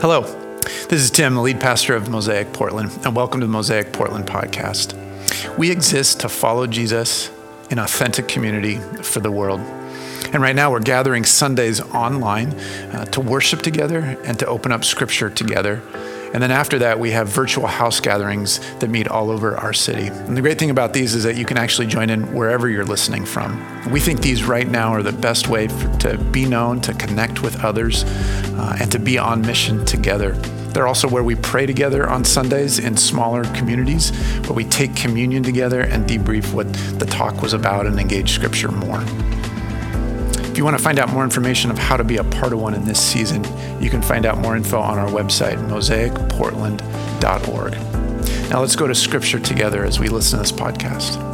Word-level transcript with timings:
Hello, 0.00 0.22
this 0.62 1.02
is 1.02 1.10
Tim, 1.10 1.34
the 1.34 1.42
lead 1.42 1.60
pastor 1.60 1.94
of 1.94 2.08
Mosaic 2.08 2.54
Portland, 2.54 2.90
and 3.04 3.14
welcome 3.14 3.38
to 3.40 3.46
the 3.46 3.52
Mosaic 3.52 3.92
Portland 3.92 4.26
podcast. 4.26 4.96
We 5.58 5.70
exist 5.70 6.20
to 6.20 6.30
follow 6.30 6.66
Jesus 6.66 7.30
in 7.68 7.78
authentic 7.78 8.26
community 8.26 8.76
for 9.02 9.20
the 9.20 9.30
world. 9.30 9.60
And 10.32 10.40
right 10.40 10.56
now, 10.56 10.70
we're 10.70 10.80
gathering 10.80 11.26
Sundays 11.26 11.82
online 11.82 12.54
uh, 12.94 13.04
to 13.04 13.20
worship 13.20 13.60
together 13.60 14.18
and 14.24 14.38
to 14.38 14.46
open 14.46 14.72
up 14.72 14.86
scripture 14.86 15.28
together. 15.28 15.82
And 16.32 16.40
then 16.40 16.52
after 16.52 16.78
that, 16.78 17.00
we 17.00 17.10
have 17.10 17.28
virtual 17.28 17.66
house 17.66 17.98
gatherings 17.98 18.60
that 18.78 18.88
meet 18.88 19.08
all 19.08 19.30
over 19.30 19.56
our 19.56 19.72
city. 19.72 20.06
And 20.06 20.36
the 20.36 20.40
great 20.40 20.58
thing 20.58 20.70
about 20.70 20.92
these 20.92 21.14
is 21.14 21.24
that 21.24 21.36
you 21.36 21.44
can 21.44 21.56
actually 21.56 21.88
join 21.88 22.08
in 22.08 22.32
wherever 22.32 22.68
you're 22.68 22.84
listening 22.84 23.24
from. 23.24 23.60
We 23.90 23.98
think 23.98 24.20
these 24.20 24.44
right 24.44 24.68
now 24.68 24.92
are 24.92 25.02
the 25.02 25.12
best 25.12 25.48
way 25.48 25.66
for, 25.66 25.88
to 25.98 26.18
be 26.18 26.44
known, 26.44 26.80
to 26.82 26.94
connect 26.94 27.42
with 27.42 27.64
others, 27.64 28.04
uh, 28.04 28.76
and 28.80 28.92
to 28.92 29.00
be 29.00 29.18
on 29.18 29.40
mission 29.42 29.84
together. 29.84 30.34
They're 30.72 30.86
also 30.86 31.08
where 31.08 31.24
we 31.24 31.34
pray 31.34 31.66
together 31.66 32.08
on 32.08 32.24
Sundays 32.24 32.78
in 32.78 32.96
smaller 32.96 33.42
communities, 33.54 34.10
where 34.42 34.52
we 34.52 34.64
take 34.64 34.94
communion 34.94 35.42
together 35.42 35.80
and 35.80 36.08
debrief 36.08 36.52
what 36.52 36.72
the 37.00 37.06
talk 37.06 37.42
was 37.42 37.54
about 37.54 37.86
and 37.86 37.98
engage 37.98 38.30
scripture 38.30 38.70
more. 38.70 39.02
If 40.50 40.58
you 40.58 40.64
want 40.64 40.76
to 40.76 40.82
find 40.82 40.98
out 40.98 41.10
more 41.10 41.22
information 41.22 41.70
of 41.70 41.78
how 41.78 41.96
to 41.96 42.02
be 42.02 42.16
a 42.16 42.24
part 42.24 42.52
of 42.52 42.60
one 42.60 42.74
in 42.74 42.84
this 42.84 43.00
season, 43.00 43.44
you 43.80 43.88
can 43.88 44.02
find 44.02 44.26
out 44.26 44.38
more 44.38 44.56
info 44.56 44.80
on 44.80 44.98
our 44.98 45.06
website, 45.06 45.56
mosaicportland.org. 45.68 48.50
Now 48.50 48.60
let's 48.60 48.74
go 48.74 48.88
to 48.88 48.94
scripture 48.94 49.38
together 49.38 49.84
as 49.84 50.00
we 50.00 50.08
listen 50.08 50.38
to 50.38 50.42
this 50.42 50.50
podcast. 50.50 51.30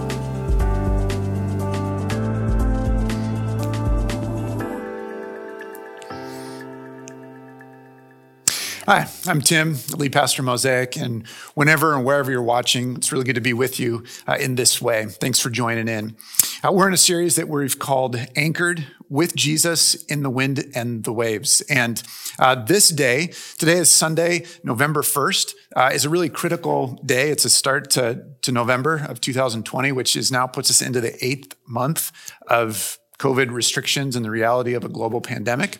Hi, 8.87 9.09
I'm 9.27 9.41
Tim, 9.41 9.77
lead 9.97 10.13
pastor 10.13 10.45
Mosaic, 10.45 10.97
and 10.97 11.27
whenever 11.55 11.95
and 11.95 12.05
wherever 12.05 12.31
you're 12.31 12.41
watching, 12.41 12.97
it's 12.97 13.11
really 13.11 13.25
good 13.25 13.35
to 13.35 13.41
be 13.41 13.53
with 13.53 13.81
you 13.81 14.05
uh, 14.29 14.37
in 14.39 14.55
this 14.55 14.81
way. 14.81 15.07
Thanks 15.07 15.41
for 15.41 15.51
joining 15.51 15.89
in. 15.89 16.17
Uh, 16.63 16.71
we're 16.71 16.87
in 16.87 16.95
a 16.95 16.99
series 16.99 17.35
that 17.35 17.49
we've 17.49 17.79
called 17.79 18.17
Anchored 18.37 18.87
with 19.09 19.35
Jesus 19.35 19.95
in 20.05 20.23
the 20.23 20.31
Wind 20.31 20.65
and 20.75 21.05
the 21.05 21.13
Waves. 21.13 21.61
And 21.63 22.03
uh, 22.39 22.55
this 22.57 22.89
day, 22.89 23.33
today 23.59 23.79
is 23.79 23.91
Sunday, 23.91 24.45
November 24.65 25.03
1st, 25.03 25.55
uh, 25.77 25.91
is 25.93 26.05
a 26.05 26.09
really 26.09 26.29
critical 26.29 27.01
day. 27.05 27.31
It's 27.31 27.45
a 27.45 27.51
start 27.51 27.91
to, 27.91 28.25
to 28.43 28.53
November 28.53 29.07
of 29.09 29.21
2020, 29.21 29.93
which 29.93 30.17
is 30.17 30.33
now 30.33 30.47
puts 30.47 30.71
us 30.71 30.83
into 30.83 31.01
the 31.01 31.25
eighth 31.25 31.57
month 31.67 32.13
of 32.49 32.99
COVID 33.19 33.51
restrictions 33.51 34.15
and 34.15 34.25
the 34.25 34.31
reality 34.31 34.75
of 34.75 34.85
a 34.85 34.89
global 34.89 35.21
pandemic. 35.21 35.79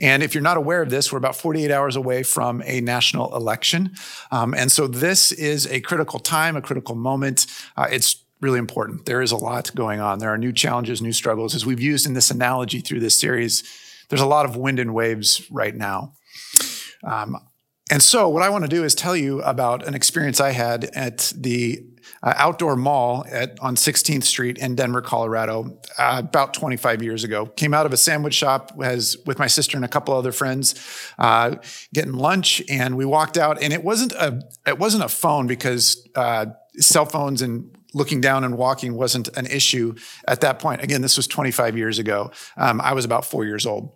And 0.00 0.22
if 0.22 0.34
you're 0.34 0.42
not 0.42 0.56
aware 0.56 0.82
of 0.82 0.90
this, 0.90 1.12
we're 1.12 1.18
about 1.18 1.36
48 1.36 1.70
hours 1.70 1.96
away 1.96 2.22
from 2.22 2.62
a 2.64 2.80
national 2.80 3.34
election. 3.34 3.94
Um, 4.30 4.54
and 4.54 4.70
so 4.70 4.86
this 4.86 5.32
is 5.32 5.66
a 5.66 5.80
critical 5.80 6.18
time, 6.18 6.56
a 6.56 6.62
critical 6.62 6.94
moment. 6.94 7.46
Uh, 7.76 7.88
it's 7.90 8.24
really 8.40 8.58
important. 8.58 9.06
There 9.06 9.20
is 9.20 9.32
a 9.32 9.36
lot 9.36 9.74
going 9.74 10.00
on. 10.00 10.18
There 10.18 10.30
are 10.30 10.38
new 10.38 10.52
challenges, 10.52 11.02
new 11.02 11.12
struggles. 11.12 11.54
As 11.54 11.66
we've 11.66 11.80
used 11.80 12.06
in 12.06 12.14
this 12.14 12.30
analogy 12.30 12.80
through 12.80 13.00
this 13.00 13.18
series, 13.18 13.64
there's 14.08 14.20
a 14.20 14.26
lot 14.26 14.46
of 14.46 14.56
wind 14.56 14.78
and 14.78 14.94
waves 14.94 15.46
right 15.50 15.74
now. 15.74 16.12
Um, 17.04 17.36
and 17.90 18.02
so, 18.02 18.28
what 18.28 18.42
I 18.42 18.50
want 18.50 18.64
to 18.64 18.68
do 18.68 18.84
is 18.84 18.94
tell 18.94 19.16
you 19.16 19.40
about 19.42 19.86
an 19.86 19.94
experience 19.94 20.40
I 20.40 20.50
had 20.50 20.84
at 20.94 21.32
the 21.34 21.82
uh, 22.22 22.34
outdoor 22.36 22.76
mall 22.76 23.24
at, 23.30 23.58
on 23.60 23.76
16th 23.76 24.24
Street 24.24 24.58
in 24.58 24.74
Denver, 24.74 25.00
Colorado, 25.00 25.78
uh, 25.98 26.22
about 26.24 26.52
25 26.52 27.02
years 27.02 27.24
ago. 27.24 27.46
Came 27.46 27.72
out 27.72 27.86
of 27.86 27.92
a 27.92 27.96
sandwich 27.96 28.34
shop 28.34 28.72
as, 28.82 29.16
with 29.24 29.38
my 29.38 29.46
sister 29.46 29.76
and 29.76 29.84
a 29.84 29.88
couple 29.88 30.14
other 30.14 30.32
friends, 30.32 30.74
uh, 31.18 31.56
getting 31.94 32.12
lunch, 32.12 32.62
and 32.68 32.96
we 32.96 33.04
walked 33.04 33.38
out. 33.38 33.62
And 33.62 33.72
it 33.72 33.84
wasn't 33.84 34.12
a 34.12 34.42
it 34.66 34.78
wasn't 34.78 35.04
a 35.04 35.08
phone 35.08 35.46
because 35.46 36.06
uh, 36.14 36.46
cell 36.78 37.06
phones 37.06 37.40
and 37.40 37.74
looking 37.94 38.20
down 38.20 38.44
and 38.44 38.56
walking 38.56 38.94
wasn't 38.94 39.28
an 39.36 39.46
issue 39.46 39.94
at 40.26 40.40
that 40.42 40.58
point. 40.58 40.82
Again, 40.82 41.02
this 41.02 41.16
was 41.16 41.26
25 41.26 41.76
years 41.76 41.98
ago. 41.98 42.30
Um, 42.56 42.80
I 42.80 42.92
was 42.92 43.04
about 43.04 43.24
four 43.24 43.44
years 43.44 43.66
old 43.66 43.92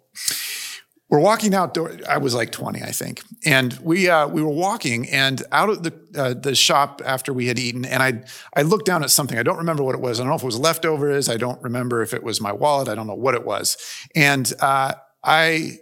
we're 1.13 1.21
walking 1.21 1.55
outdoor. 1.55 1.93
I 2.09 2.17
was 2.17 2.35
like 2.35 2.53
20, 2.53 2.83
I 2.83 2.91
think, 2.91 3.23
and 3.45 3.75
we 3.83 4.09
uh, 4.09 4.27
we 4.29 4.43
were 4.43 4.49
walking 4.49 5.11
and 5.11 5.43
out 5.53 5.69
of 5.69 5.83
the 5.83 5.93
uh, 6.17 6.33
the 6.33 6.55
shop 6.55 7.03
after 7.05 7.35
we 7.35 7.49
had 7.49 7.59
eaten, 7.59 7.85
and 7.85 8.03
I 8.03 8.23
I 8.57 8.63
looked 8.63 8.87
down 8.87 9.05
at 9.05 9.11
something. 9.11 9.39
I 9.39 9.43
don't 9.43 9.59
remember 9.59 9.83
what 9.83 9.95
it 9.95 10.01
was. 10.01 10.19
I 10.19 10.23
don't 10.23 10.31
know 10.31 10.37
if 10.37 10.43
it 10.43 10.47
was 10.47 10.59
leftovers. 10.59 11.29
I 11.29 11.37
don't 11.37 11.63
remember 11.63 12.01
if 12.01 12.15
it 12.15 12.23
was 12.23 12.41
my 12.41 12.51
wallet. 12.51 12.89
I 12.89 12.95
don't 12.95 13.07
know 13.07 13.15
what 13.15 13.35
it 13.35 13.45
was. 13.45 13.77
And 14.15 14.51
uh, 14.59 14.95
I 15.23 15.81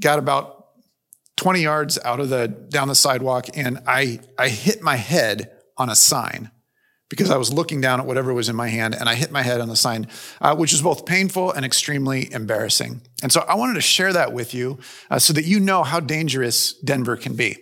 got 0.00 0.18
about 0.18 0.66
20 1.36 1.60
yards 1.60 1.96
out 2.04 2.18
of 2.18 2.28
the 2.28 2.48
down 2.48 2.88
the 2.88 2.96
sidewalk, 2.96 3.46
and 3.54 3.78
I 3.86 4.18
I 4.36 4.48
hit 4.48 4.82
my 4.82 4.96
head 4.96 5.52
on 5.78 5.88
a 5.88 5.94
sign 5.94 6.50
because 7.08 7.30
I 7.30 7.36
was 7.36 7.52
looking 7.52 7.80
down 7.80 8.00
at 8.00 8.06
whatever 8.06 8.32
was 8.32 8.48
in 8.48 8.56
my 8.56 8.68
hand 8.68 8.94
and 8.94 9.08
I 9.08 9.14
hit 9.14 9.30
my 9.30 9.42
head 9.42 9.60
on 9.60 9.68
the 9.68 9.76
sign, 9.76 10.08
uh, 10.40 10.56
which 10.56 10.72
was 10.72 10.82
both 10.82 11.06
painful 11.06 11.52
and 11.52 11.64
extremely 11.64 12.32
embarrassing. 12.32 13.02
And 13.22 13.30
so 13.30 13.44
I 13.48 13.54
wanted 13.54 13.74
to 13.74 13.80
share 13.80 14.12
that 14.12 14.32
with 14.32 14.54
you 14.54 14.78
uh, 15.10 15.18
so 15.18 15.32
that 15.32 15.44
you 15.44 15.60
know 15.60 15.82
how 15.82 16.00
dangerous 16.00 16.72
Denver 16.72 17.16
can 17.16 17.36
be. 17.36 17.58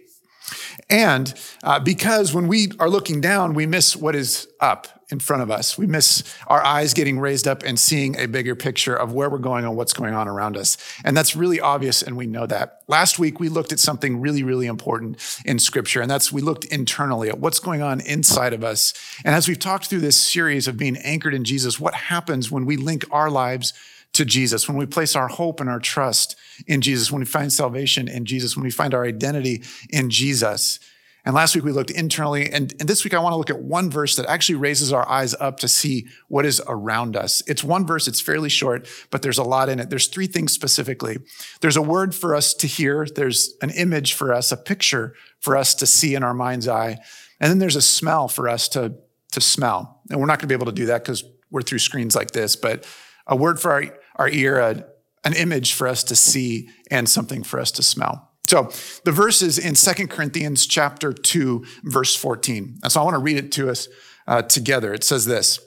And 0.89 1.33
uh, 1.63 1.81
because 1.81 2.35
when 2.35 2.49
we 2.49 2.73
are 2.79 2.89
looking 2.89 3.21
down, 3.21 3.55
we 3.55 3.67
miss 3.67 3.97
what 3.97 4.15
is 4.15 4.49
up 4.61 5.02
in 5.13 5.21
front 5.21 5.43
of 5.43 5.51
us. 5.51 5.79
We 5.79 5.87
miss 5.87 6.25
our 6.49 6.65
eyes 6.65 6.95
getting 6.95 7.21
raised 7.21 7.47
up 7.47 7.63
and 7.63 7.79
seeing 7.79 8.19
a 8.19 8.27
bigger 8.27 8.57
picture 8.57 8.97
of 8.97 9.13
where 9.13 9.31
we're 9.31 9.39
going 9.39 9.65
and 9.65 9.77
what's 9.77 9.93
going 9.93 10.15
on 10.15 10.27
around 10.27 10.57
us. 10.57 10.77
And 11.05 11.17
that's 11.17 11.37
really 11.37 11.61
obvious, 11.61 12.03
and 12.03 12.17
we 12.17 12.27
know 12.27 12.47
that. 12.47 12.83
Last 12.89 13.19
week, 13.19 13.39
we 13.39 13.49
looked 13.49 13.73
at 13.73 13.79
something 13.79 14.21
really, 14.21 14.43
really 14.43 14.67
important 14.67 15.19
in 15.45 15.59
scripture, 15.59 16.01
and 16.01 16.11
that's 16.11 16.33
we 16.33 16.41
looked 16.41 16.65
internally 16.65 17.29
at 17.29 17.39
what's 17.39 17.61
going 17.61 17.83
on 17.83 18.01
inside 18.01 18.55
of 18.55 18.65
us. 18.65 18.95
And 19.25 19.35
as 19.35 19.47
we've 19.47 19.59
talked 19.59 19.87
through 19.87 20.01
this 20.01 20.17
series 20.17 20.67
of 20.67 20.77
being 20.77 20.97
anchored 20.97 21.35
in 21.35 21.45
Jesus, 21.45 21.79
what 21.79 21.95
happens 21.95 22.51
when 22.51 22.65
we 22.65 22.77
link 22.77 23.05
our 23.11 23.31
lives 23.31 23.75
to 24.15 24.25
Jesus, 24.25 24.69
when 24.69 24.77
we 24.77 24.87
place 24.87 25.17
our 25.17 25.29
hope 25.29 25.61
and 25.61 25.71
our 25.71 25.81
trust 25.81 26.37
in 26.67 26.81
Jesus, 26.81 27.11
when 27.11 27.21
we 27.21 27.27
find 27.27 27.53
salvation 27.53 28.09
in 28.09 28.25
Jesus, 28.25 28.57
when 28.57 28.65
we 28.65 28.71
find 28.71 28.95
our 28.95 29.05
identity 29.05 29.63
in 29.91 30.11
Jesus. 30.11 30.79
And 31.25 31.37
last 31.37 31.55
week 31.55 31.65
we 31.65 31.71
looked 31.71 31.91
internally, 31.91 32.51
and, 32.51 32.75
and 32.81 32.89
this 32.89 33.05
week 33.05 33.15
I 33.15 33.21
want 33.21 33.33
to 33.33 33.37
look 33.37 33.51
at 33.51 33.63
one 33.63 33.91
verse 33.91 34.17
that 34.17 34.27
actually 34.27 34.57
raises 34.57 34.93
our 34.93 35.09
eyes 35.09 35.35
up 35.39 35.61
to 35.61 35.69
see 35.69 36.09
what 36.27 36.45
is 36.45 36.61
around 36.67 37.17
us. 37.17 37.43
It's 37.47 37.63
one 37.63 37.87
verse, 37.87 38.09
it's 38.09 38.21
fairly 38.21 38.49
short, 38.49 38.89
but 39.11 39.23
there's 39.23 39.39
a 39.39 39.45
lot 39.45 39.69
in 39.69 39.79
it. 39.79 39.89
There's 39.89 40.09
three 40.09 40.27
things 40.27 40.53
specifically. 40.53 41.19
There's 41.61 41.77
a 41.77 41.83
word 41.83 42.13
for 42.13 42.35
us 42.35 42.55
to 42.55 42.67
hear, 42.67 43.07
there's 43.07 43.55
an 43.63 43.71
image 43.71 44.15
for 44.15 44.33
us, 44.33 44.51
a 44.51 44.57
picture 44.57 45.15
for 45.39 45.57
us 45.57 45.77
to 45.77 45.87
see 45.87 46.17
in 46.17 46.25
our 46.25 46.35
mind's 46.35 46.67
eye, 46.67 46.99
and 47.39 47.51
then 47.51 47.61
there's 47.61 47.77
a 47.77 47.83
smell 47.83 48.27
for 48.27 48.49
us 48.49 48.69
to, 48.71 48.95
to 49.31 49.41
smell. 49.41 50.01
And 50.11 50.19
we're 50.19 50.27
not 50.27 50.41
going 50.41 50.49
to 50.49 50.53
be 50.53 50.55
able 50.55 50.67
to 50.67 50.73
do 50.73 50.87
that 50.87 51.05
because 51.05 51.23
we're 51.53 51.63
through 51.63 51.79
screens 51.79 52.17
like 52.17 52.33
this, 52.33 52.57
but 52.57 52.85
a 53.29 53.37
word 53.37 53.61
for 53.61 53.71
our, 53.71 53.85
our 54.17 54.29
ear, 54.29 54.59
a, 54.59 54.85
an 55.23 55.35
image 55.35 55.75
for 55.75 55.87
us 55.87 56.03
to 56.05 56.17
see, 56.17 56.69
and 56.91 57.09
something 57.09 57.45
for 57.45 57.61
us 57.61 57.71
to 57.73 57.83
smell. 57.85 58.32
So 58.53 58.71
the 59.05 59.13
verse 59.13 59.41
is 59.41 59.59
in 59.59 59.73
2 59.73 60.09
Corinthians 60.09 60.67
chapter 60.67 61.11
2, 61.11 61.65
verse 61.85 62.15
14. 62.15 62.81
And 62.83 62.93
so 62.93 63.01
I 63.01 63.05
want 63.05 63.15
to 63.15 63.19
read 63.19 63.39
it 63.39 63.51
to 63.53 63.71
us 63.71 63.89
uh, 64.27 64.43
together. 64.43 64.93
It 64.93 65.05
says 65.05 65.25
this 65.25 65.59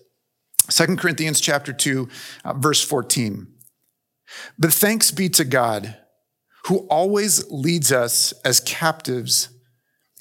2 0.69 0.95
Corinthians 0.95 1.41
chapter 1.41 1.73
2, 1.73 2.07
uh, 2.43 2.53
verse 2.53 2.83
14. 2.83 3.47
But 4.59 4.71
thanks 4.71 5.09
be 5.09 5.29
to 5.29 5.43
God 5.43 5.97
who 6.65 6.85
always 6.87 7.49
leads 7.49 7.91
us 7.91 8.33
as 8.43 8.59
captives 8.59 9.49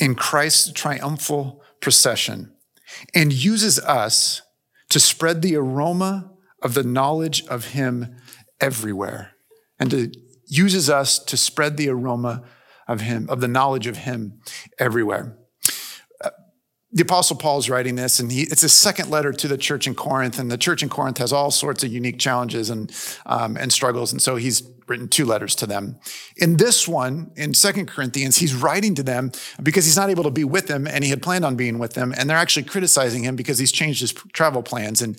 in 0.01 0.15
Christ's 0.15 0.73
triumphal 0.73 1.63
procession 1.83 2.51
and 3.15 3.31
uses 3.31 3.79
us 3.81 4.41
to 4.89 4.99
spread 4.99 5.43
the 5.43 5.55
aroma 5.55 6.33
of 6.63 6.73
the 6.73 6.83
knowledge 6.83 7.45
of 7.47 7.73
him 7.73 8.17
everywhere 8.59 9.33
and 9.79 9.91
to 9.91 10.13
uses 10.47 10.89
us 10.89 11.19
to 11.19 11.37
spread 11.37 11.77
the 11.77 11.89
aroma 11.89 12.43
of 12.89 13.01
him, 13.01 13.27
of 13.29 13.41
the 13.41 13.49
knowledge 13.49 13.87
of 13.87 13.99
him 13.99 14.41
everywhere. 14.79 15.37
Uh, 16.23 16.31
the 16.93 17.03
Apostle 17.03 17.37
Paul 17.37 17.59
is 17.59 17.71
writing 17.71 17.97
this, 17.97 18.21
and 18.21 18.31
he, 18.31 18.43
it's 18.43 18.63
his 18.63 18.73
second 18.73 19.11
letter 19.11 19.33
to 19.33 19.49
the 19.49 19.59
church 19.59 19.87
in 19.87 19.95
Corinth. 19.95 20.39
And 20.39 20.51
the 20.51 20.59
church 20.59 20.83
in 20.83 20.89
Corinth 20.89 21.19
has 21.19 21.33
all 21.33 21.51
sorts 21.51 21.83
of 21.83 21.93
unique 21.93 22.19
challenges 22.19 22.71
and, 22.71 22.93
um, 23.27 23.57
and 23.57 23.73
struggles. 23.73 24.13
And 24.13 24.21
so 24.21 24.37
he's 24.37 24.63
written 24.87 25.09
two 25.09 25.25
letters 25.25 25.55
to 25.57 25.67
them. 25.67 25.99
In 26.37 26.57
this 26.57 26.87
one, 26.87 27.33
in 27.37 27.55
Second 27.55 27.89
Corinthians, 27.89 28.37
he's 28.37 28.55
writing 28.55 28.95
to 28.97 29.03
them 29.03 29.33
because 29.63 29.87
he's 29.87 29.97
not 29.97 30.11
able 30.11 30.25
to 30.25 30.31
be 30.31 30.45
with 30.45 30.67
them, 30.67 30.87
and 30.87 31.03
he 31.03 31.11
had 31.11 31.23
planned 31.23 31.45
on 31.45 31.57
being 31.57 31.79
with 31.79 31.95
them. 31.95 32.15
And 32.17 32.29
they're 32.29 32.37
actually 32.37 32.65
criticizing 32.65 33.25
him 33.25 33.35
because 33.35 33.59
he's 33.59 33.73
changed 33.73 34.01
his 34.01 34.13
travel 34.13 34.63
plans. 34.63 35.01
And 35.01 35.19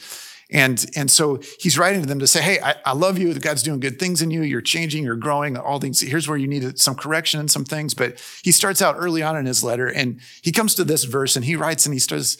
and, 0.55 0.85
and 0.95 1.11
so 1.11 1.41
he's 1.59 1.77
writing 1.77 2.01
to 2.01 2.07
them 2.07 2.19
to 2.19 2.27
say, 2.27 2.41
Hey, 2.41 2.59
I, 2.61 2.75
I 2.85 2.93
love 2.93 3.17
you. 3.17 3.33
God's 3.33 3.61
doing 3.61 3.81
good 3.81 3.99
things 3.99 4.21
in 4.21 4.31
you. 4.31 4.41
You're 4.41 4.61
changing, 4.61 5.03
you're 5.03 5.17
growing, 5.17 5.57
all 5.57 5.81
things. 5.81 5.99
Here's 5.99 6.29
where 6.29 6.37
you 6.37 6.47
need 6.47 6.79
some 6.79 6.95
correction 6.95 7.41
and 7.41 7.51
some 7.51 7.65
things. 7.65 7.93
But 7.93 8.23
he 8.41 8.53
starts 8.53 8.81
out 8.81 8.95
early 8.97 9.21
on 9.21 9.35
in 9.35 9.45
his 9.45 9.65
letter 9.65 9.87
and 9.87 10.21
he 10.41 10.53
comes 10.53 10.73
to 10.75 10.85
this 10.85 11.03
verse 11.03 11.35
and 11.35 11.43
he 11.43 11.57
writes 11.57 11.85
and 11.85 11.91
he 11.93 11.99
says, 11.99 12.37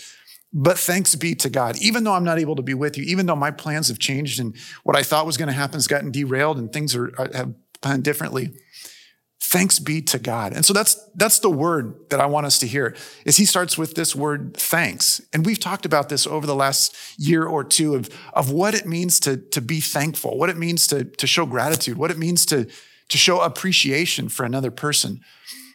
but 0.53 0.79
thanks 0.79 1.13
be 1.15 1.35
to 1.35 1.50
God, 1.50 1.75
even 1.81 2.06
though 2.06 2.13
I'm 2.13 2.23
not 2.23 2.39
able 2.39 2.56
to 2.56 2.62
be 2.62 2.73
with 2.73 2.97
you, 2.97 3.03
even 3.03 3.25
though 3.25 3.35
my 3.35 3.51
plans 3.51 3.89
have 3.89 4.00
changed 4.00 4.39
and 4.39 4.56
what 4.83 4.95
I 4.95 5.03
thought 5.03 5.25
was 5.25 5.35
going 5.35 5.50
to 5.50 5.53
happen 5.53 5.73
has 5.73 5.88
gotten 5.88 6.12
derailed 6.12 6.57
and 6.57 6.71
things 6.71 6.95
are, 6.95 7.12
uh, 7.17 7.27
have 7.33 7.53
planned 7.81 8.06
differently. 8.06 8.53
Thanks 9.55 9.79
be 9.79 10.01
to 10.01 10.19
God. 10.19 10.53
And 10.53 10.65
so 10.65 10.73
that's, 10.73 10.95
that's 11.15 11.39
the 11.39 11.49
word 11.49 12.09
that 12.09 12.19
I 12.19 12.25
want 12.25 12.45
us 12.45 12.59
to 12.59 12.67
hear 12.67 12.95
is 13.25 13.37
he 13.37 13.45
starts 13.45 13.77
with 13.77 13.95
this 13.95 14.15
word 14.15 14.55
thanks. 14.57 15.21
And 15.31 15.45
we've 15.45 15.59
talked 15.59 15.85
about 15.85 16.09
this 16.09 16.27
over 16.27 16.45
the 16.45 16.55
last 16.55 16.95
year 17.17 17.45
or 17.45 17.63
two 17.63 17.95
of, 17.95 18.09
of 18.33 18.51
what 18.51 18.73
it 18.73 18.85
means 18.85 19.19
to, 19.21 19.37
to 19.37 19.61
be 19.61 19.79
thankful, 19.79 20.37
what 20.37 20.49
it 20.49 20.57
means 20.57 20.87
to, 20.87 21.05
to 21.05 21.25
show 21.27 21.45
gratitude, 21.45 21.97
what 21.97 22.11
it 22.11 22.17
means 22.17 22.45
to, 22.47 22.65
to 23.09 23.17
show 23.17 23.41
appreciation 23.41 24.29
for 24.29 24.45
another 24.45 24.71
person. 24.71 25.21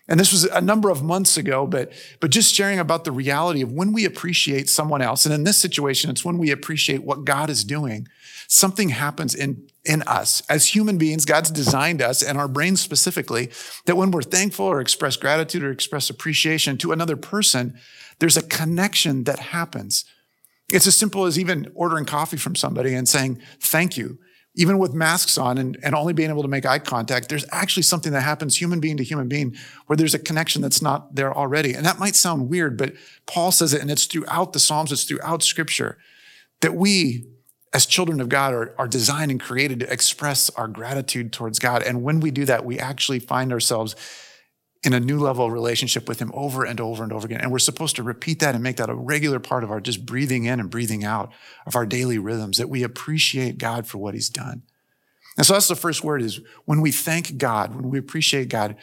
And 0.09 0.19
this 0.19 0.33
was 0.33 0.45
a 0.45 0.61
number 0.61 0.91
of 0.91 1.05
months 1.05 1.37
ago, 1.37 1.67
but, 1.67 1.93
but 2.19 2.33
just 2.33 2.53
sharing 2.53 2.81
about 2.81 3.05
the 3.05 3.13
reality 3.13 3.63
of 3.63 3.73
when 3.73 3.93
we 3.93 4.05
appreciate 4.05 4.69
someone 4.69 5.01
else. 5.01 5.25
And 5.25 5.33
in 5.33 5.45
this 5.45 5.57
situation, 5.57 6.11
it's 6.11 6.25
when 6.25 6.37
we 6.37 6.51
appreciate 6.51 7.05
what 7.05 7.25
God 7.25 7.49
is 7.49 7.63
doing. 7.63 8.09
Something 8.49 8.89
happens 8.89 9.37
in, 9.37 9.70
in 9.85 10.03
us 10.03 10.43
as 10.49 10.75
human 10.75 10.99
beings. 10.99 11.25
God's 11.25 11.51
designed 11.51 12.03
us 12.03 12.23
and 12.23 12.39
our 12.39 12.49
brains 12.49 12.81
specifically 12.81 13.51
that 13.87 13.97
when 13.97 14.11
we're 14.11 14.23
thankful 14.23 14.67
or 14.67 14.81
express 14.81 15.17
gratitude 15.17 15.63
or 15.63 15.71
express 15.71 16.11
appreciation 16.11 16.77
to 16.79 16.93
another 16.93 17.17
person, 17.17 17.79
there's 18.19 18.37
a 18.37 18.43
connection 18.43 19.25
that 19.25 19.39
happens. 19.39 20.05
It's 20.73 20.87
as 20.87 20.97
simple 20.97 21.25
as 21.25 21.39
even 21.39 21.73
ordering 21.75 22.05
coffee 22.05 22.37
from 22.37 22.55
somebody 22.55 22.95
and 22.95 23.09
saying, 23.09 23.41
thank 23.59 23.97
you 23.97 24.19
even 24.57 24.79
with 24.79 24.93
masks 24.93 25.39
on 25.39 25.59
and, 25.59 25.79
and 25.83 25.95
only 25.95 26.13
being 26.13 26.29
able 26.29 26.43
to 26.43 26.49
make 26.49 26.67
eye 26.67 26.79
contact, 26.79 27.29
there's 27.29 27.47
actually 27.53 27.85
something 27.85 28.13
that 28.13 28.23
happens 28.23 28.61
human 28.61 28.81
being 28.81 28.97
to 28.97 29.05
human 29.05 29.29
being 29.29 29.57
where 29.87 29.97
there's 29.97 30.15
a 30.15 30.19
connection 30.19 30.61
that's 30.61 30.83
not 30.83 31.15
there 31.15 31.33
already. 31.33 31.73
And 31.73 31.87
that 31.87 31.99
might 31.99 32.17
sound 32.17 32.51
weird, 32.51 32.77
but 32.77 32.95
Paul 33.27 33.53
says 33.53 33.73
it, 33.73 33.81
and 33.81 33.91
it's 33.91 34.07
throughout 34.07 34.53
the 34.53 34.59
Psalms, 34.59 34.91
it's 34.91 35.05
throughout 35.05 35.43
scripture 35.43 35.99
that 36.61 36.75
we, 36.75 37.27
as 37.73 37.87
children 37.87 38.21
of 38.21 38.29
God, 38.29 38.53
are, 38.53 38.75
are 38.79 38.89
designed 38.89 39.31
and 39.31 39.41
created 39.41 39.81
to 39.81 39.93
express 39.93 40.51
our 40.51 40.67
gratitude 40.67 41.33
towards 41.33 41.59
God. 41.59 41.83
And 41.83 42.03
when 42.03 42.21
we 42.21 42.31
do 42.31 42.45
that, 42.47 42.65
we 42.65 42.79
actually 42.79 43.21
find 43.21 43.53
ourselves 43.53 43.95
in 44.83 44.95
a 44.95 45.01
new 45.01 45.19
level 45.19 45.45
of 45.45 45.53
relationship 45.53 46.09
with 46.09 46.21
him 46.21 46.31
over 46.35 46.65
and 46.65 46.81
over 46.81 47.05
and 47.05 47.13
over 47.13 47.27
again. 47.27 47.41
And 47.41 47.53
we're 47.53 47.59
supposed 47.59 47.97
to 47.97 48.03
repeat 48.03 48.41
that 48.41 48.55
and 48.55 48.65
make 48.65 48.79
that 48.79 48.89
a 48.89 48.95
regular 48.95 49.39
part 49.39 49.63
of 49.63 49.71
our 49.71 49.81
just 49.81 50.07
breathing 50.07 50.47
in 50.47 50.59
and 50.59 50.71
breathing 50.71 51.05
out 51.05 51.33
of 51.67 51.77
our 51.77 51.85
daily 51.85 52.19
rhythms, 52.19 52.57
that 52.57 52.71
we 52.71 52.83
appreciate 52.83 53.59
God 53.59 53.87
for 53.87 53.99
what 53.99 54.15
he's 54.15 54.31
done. 54.31 54.63
And 55.37 55.47
so 55.47 55.53
that's 55.53 55.69
the 55.69 55.77
first 55.77 56.03
word 56.03 56.23
is 56.23 56.41
when 56.65 56.81
we 56.81 56.93
thank 56.93 57.37
God, 57.37 57.75
when 57.75 57.91
we 57.91 57.99
appreciate 57.99 58.49
God, 58.49 58.75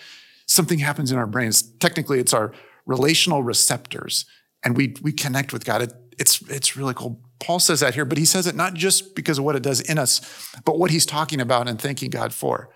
something 0.45 0.79
happens 0.79 1.11
in 1.11 1.17
our 1.17 1.27
brains. 1.27 1.61
Technically, 1.61 2.19
it's 2.19 2.33
our 2.33 2.53
relational 2.85 3.43
receptors 3.43 4.25
and 4.63 4.77
we, 4.77 4.95
we 5.01 5.11
connect 5.11 5.51
with 5.51 5.65
God. 5.65 5.81
It, 5.81 5.93
it's, 6.17 6.41
it's 6.49 6.77
really 6.77 6.93
cool. 6.93 7.19
Paul 7.39 7.59
says 7.59 7.81
that 7.81 7.93
here, 7.93 8.05
but 8.05 8.17
he 8.17 8.25
says 8.25 8.47
it 8.47 8.55
not 8.55 8.73
just 8.73 9.15
because 9.15 9.37
of 9.37 9.43
what 9.43 9.55
it 9.55 9.63
does 9.63 9.81
in 9.81 9.97
us, 9.97 10.21
but 10.65 10.79
what 10.79 10.91
he's 10.91 11.05
talking 11.05 11.39
about 11.39 11.67
and 11.67 11.79
thanking 11.79 12.09
God 12.09 12.33
for. 12.33 12.69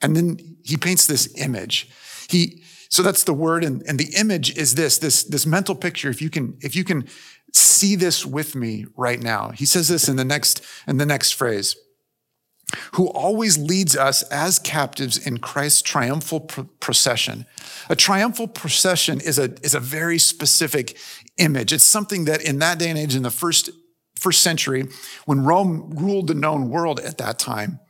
And 0.00 0.16
then 0.16 0.38
he 0.64 0.76
paints 0.76 1.06
this 1.06 1.32
image. 1.38 1.90
He, 2.28 2.62
so 2.88 3.02
that's 3.02 3.24
the 3.24 3.34
word. 3.34 3.64
And, 3.64 3.82
and 3.86 3.98
the 3.98 4.14
image 4.16 4.56
is 4.56 4.74
this, 4.74 4.98
this, 4.98 5.24
this 5.24 5.46
mental 5.46 5.74
picture. 5.74 6.10
If 6.10 6.20
you 6.20 6.30
can, 6.30 6.56
if 6.60 6.76
you 6.76 6.84
can 6.84 7.08
see 7.52 7.96
this 7.96 8.24
with 8.24 8.54
me 8.54 8.86
right 8.96 9.20
now, 9.20 9.50
he 9.50 9.64
says 9.64 9.88
this 9.88 10.08
in 10.08 10.16
the 10.16 10.24
next, 10.24 10.64
in 10.86 10.98
the 10.98 11.06
next 11.06 11.32
phrase 11.32 11.76
who 12.92 13.08
always 13.08 13.58
leads 13.58 13.96
us 13.96 14.22
as 14.24 14.58
captives 14.58 15.18
in 15.18 15.38
Christ's 15.38 15.82
triumphal 15.82 16.40
procession. 16.40 17.46
A 17.88 17.96
triumphal 17.96 18.48
procession 18.48 19.20
is 19.20 19.38
a, 19.38 19.52
is 19.62 19.74
a 19.74 19.80
very 19.80 20.18
specific 20.18 20.96
image. 21.38 21.72
It's 21.72 21.84
something 21.84 22.24
that 22.26 22.42
in 22.42 22.58
that 22.58 22.78
day 22.78 22.90
and 22.90 22.98
age, 22.98 23.14
in 23.14 23.22
the 23.22 23.30
first, 23.30 23.70
first 24.18 24.42
century, 24.42 24.88
when 25.26 25.44
Rome 25.44 25.90
ruled 25.96 26.28
the 26.28 26.34
known 26.34 26.68
world 26.68 27.00
at 27.00 27.18
that 27.18 27.38
time, 27.38 27.80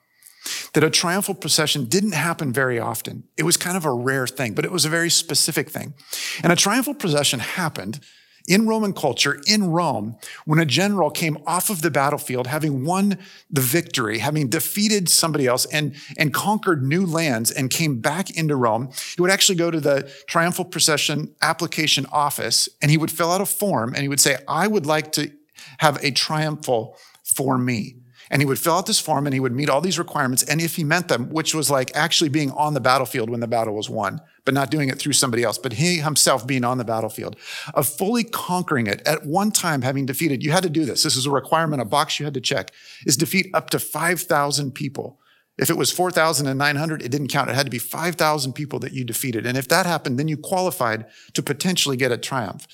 that 0.75 0.83
a 0.83 0.91
triumphal 0.91 1.35
procession 1.35 1.85
didn't 1.85 2.13
happen 2.13 2.53
very 2.53 2.79
often. 2.79 3.25
It 3.37 3.45
was 3.45 3.57
kind 3.57 3.77
of 3.77 3.85
a 3.85 3.93
rare 3.93 4.27
thing, 4.27 4.55
but 4.55 4.65
it 4.65 4.73
was 4.73 4.85
a 4.85 4.89
very 4.89 5.11
specific 5.11 5.71
thing. 5.71 5.95
And 6.43 6.53
a 6.53 6.57
triumphal 6.57 6.95
procession 6.95 7.39
happened 7.41 8.01
in 8.47 8.67
Roman 8.67 8.93
culture, 8.93 9.41
in 9.47 9.71
Rome, 9.71 10.17
when 10.45 10.59
a 10.59 10.65
general 10.65 11.11
came 11.11 11.39
off 11.47 11.71
of 11.71 11.83
the 11.83 11.91
battlefield, 11.91 12.47
having 12.47 12.85
won 12.85 13.19
the 13.51 13.61
victory, 13.61 14.19
having 14.19 14.49
defeated 14.49 15.09
somebody 15.09 15.47
else 15.47 15.65
and, 15.67 15.95
and 16.17 16.35
conquered 16.35 16.83
new 16.83 17.07
lands 17.07 17.51
and 17.51 17.71
came 17.71 18.01
back 18.01 18.31
into 18.37 18.57
Rome, 18.57 18.91
he 19.15 19.23
would 19.23 19.31
actually 19.31 19.57
go 19.57 19.71
to 19.71 19.81
the 19.81 20.11
triumphal 20.27 20.65
procession 20.65 21.35
application 21.41 22.07
office 22.11 22.69
and 22.81 22.91
he 22.91 22.99
would 22.99 23.11
fill 23.11 23.31
out 23.31 23.41
a 23.41 23.47
form 23.47 23.95
and 23.95 24.03
he 24.03 24.09
would 24.09 24.21
say, 24.21 24.39
I 24.49 24.67
would 24.67 24.87
like 24.87 25.13
to 25.13 25.31
have 25.79 26.03
a 26.03 26.11
triumphal 26.11 26.97
for 27.23 27.59
me. 27.59 27.97
And 28.31 28.41
he 28.41 28.47
would 28.47 28.59
fill 28.59 28.75
out 28.75 28.87
this 28.87 28.99
form 28.99 29.27
and 29.27 29.35
he 29.35 29.41
would 29.41 29.53
meet 29.53 29.69
all 29.69 29.83
these 29.83 29.99
requirements. 29.99 30.43
And 30.43 30.61
if 30.61 30.77
he 30.77 30.85
meant 30.85 31.09
them, 31.09 31.29
which 31.29 31.55
was 31.55 31.71
like 31.71 31.91
actually 31.95 32.31
being 32.31 32.51
on 32.53 32.73
the 32.73 32.81
battlefield 32.81 33.29
when 33.29 33.41
the 33.41 33.47
battle 33.47 33.75
was 33.75 33.91
won, 33.91 34.21
but 34.45 34.55
not 34.55 34.71
doing 34.71 34.89
it 34.89 34.99
through 34.99 35.13
somebody 35.13 35.43
else, 35.43 35.59
but 35.59 35.75
he 35.75 35.99
himself 35.99 36.47
being 36.47 36.65
on 36.65 36.79
the 36.79 36.85
battlefield, 36.85 37.37
of 37.75 37.89
fully 37.89 38.25
conquering 38.25 38.87
it 38.87 39.01
at 39.07 39.25
one 39.25 39.51
time 39.51 39.83
having 39.83 40.07
defeated, 40.07 40.43
you 40.43 40.51
had 40.51 40.63
to 40.63 40.71
do 40.71 40.85
this. 40.85 41.03
This 41.03 41.17
is 41.17 41.27
a 41.27 41.31
requirement, 41.31 41.83
a 41.83 41.85
box 41.85 42.19
you 42.19 42.25
had 42.25 42.35
to 42.35 42.41
check, 42.41 42.71
is 43.07 43.17
defeat 43.17 43.47
up 43.55 43.71
to 43.71 43.79
5,000 43.79 44.73
people. 44.73 45.21
If 45.59 45.71
it 45.71 45.77
was 45.77 45.93
4,900, 45.93 47.03
it 47.03 47.11
didn't 47.11 47.29
count. 47.29 47.51
It 47.51 47.55
had 47.55 47.67
to 47.67 47.71
be 47.71 47.79
5,000 47.79 48.53
people 48.55 48.79
that 48.81 48.93
you 48.93 49.05
defeated. 49.05 49.47
And 49.47 49.57
if 49.59 49.69
that 49.69 49.87
happened, 49.87 50.19
then 50.19 50.29
you 50.29 50.37
qualified 50.37 51.07
to 51.35 51.43
potentially 51.43 51.97
get 51.97 52.11
a 52.11 52.17
triumph, 52.17 52.67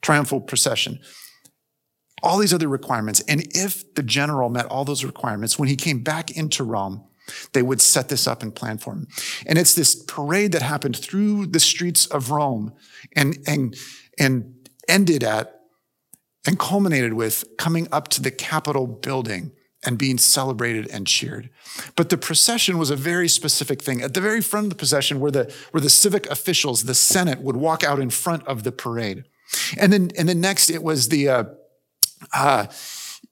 triumphal 0.00 0.40
procession 0.40 1.00
all 2.24 2.38
these 2.38 2.54
other 2.54 2.68
requirements. 2.68 3.20
And 3.28 3.42
if 3.54 3.94
the 3.94 4.02
general 4.02 4.48
met 4.48 4.66
all 4.66 4.84
those 4.84 5.04
requirements, 5.04 5.58
when 5.58 5.68
he 5.68 5.76
came 5.76 6.02
back 6.02 6.30
into 6.30 6.64
Rome, 6.64 7.04
they 7.52 7.62
would 7.62 7.80
set 7.80 8.08
this 8.08 8.26
up 8.26 8.42
and 8.42 8.54
plan 8.54 8.78
for 8.78 8.92
him. 8.92 9.06
And 9.46 9.58
it's 9.58 9.74
this 9.74 9.94
parade 9.94 10.52
that 10.52 10.62
happened 10.62 10.96
through 10.96 11.46
the 11.46 11.60
streets 11.60 12.06
of 12.06 12.30
Rome 12.30 12.72
and, 13.14 13.38
and, 13.46 13.76
and 14.18 14.68
ended 14.88 15.24
at 15.24 15.60
and 16.46 16.58
culminated 16.58 17.14
with 17.14 17.44
coming 17.56 17.88
up 17.90 18.08
to 18.08 18.22
the 18.22 18.30
Capitol 18.30 18.86
building 18.86 19.52
and 19.86 19.98
being 19.98 20.18
celebrated 20.18 20.88
and 20.90 21.06
cheered. 21.06 21.50
But 21.96 22.08
the 22.08 22.16
procession 22.16 22.78
was 22.78 22.90
a 22.90 22.96
very 22.96 23.28
specific 23.28 23.82
thing. 23.82 24.02
At 24.02 24.14
the 24.14 24.20
very 24.20 24.40
front 24.40 24.64
of 24.64 24.70
the 24.70 24.76
procession 24.76 25.20
were 25.20 25.30
the, 25.30 25.54
were 25.72 25.80
the 25.80 25.90
civic 25.90 26.26
officials, 26.26 26.84
the 26.84 26.94
Senate 26.94 27.40
would 27.40 27.56
walk 27.56 27.82
out 27.84 28.00
in 28.00 28.10
front 28.10 28.46
of 28.46 28.62
the 28.62 28.72
parade. 28.72 29.24
And 29.78 29.92
then, 29.92 30.10
and 30.16 30.28
then 30.28 30.40
next 30.40 30.70
it 30.70 30.82
was 30.82 31.08
the, 31.08 31.28
uh, 31.28 31.44
uh, 32.32 32.66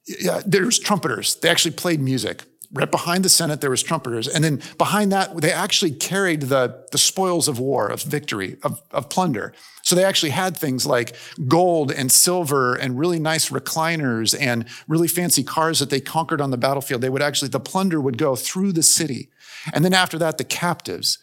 yeah, 0.05 0.41
there's 0.45 0.79
trumpeters. 0.79 1.35
They 1.35 1.49
actually 1.49 1.71
played 1.71 2.01
music. 2.01 2.43
Right 2.75 2.89
behind 2.89 3.23
the 3.23 3.29
Senate, 3.29 3.61
there 3.61 3.69
was 3.69 3.83
trumpeters. 3.83 4.27
And 4.27 4.43
then 4.43 4.59
behind 4.79 5.11
that, 5.11 5.37
they 5.37 5.51
actually 5.51 5.91
carried 5.91 6.43
the, 6.43 6.85
the 6.91 6.97
spoils 6.97 7.47
of 7.47 7.59
war, 7.59 7.87
of 7.87 8.01
victory, 8.01 8.57
of, 8.63 8.81
of 8.89 9.09
plunder. 9.09 9.53
So 9.83 9.95
they 9.95 10.03
actually 10.03 10.31
had 10.31 10.57
things 10.57 10.85
like 10.85 11.15
gold 11.47 11.91
and 11.91 12.11
silver 12.11 12.73
and 12.73 12.97
really 12.97 13.19
nice 13.19 13.49
recliners 13.49 14.35
and 14.39 14.65
really 14.87 15.07
fancy 15.07 15.43
cars 15.43 15.79
that 15.79 15.91
they 15.91 16.01
conquered 16.01 16.41
on 16.41 16.49
the 16.49 16.57
battlefield. 16.57 17.01
They 17.01 17.09
would 17.09 17.21
actually, 17.21 17.49
the 17.49 17.59
plunder 17.59 18.01
would 18.01 18.17
go 18.17 18.35
through 18.35 18.71
the 18.71 18.83
city. 18.83 19.29
And 19.71 19.85
then 19.85 19.93
after 19.93 20.17
that, 20.17 20.39
the 20.39 20.43
captives, 20.43 21.19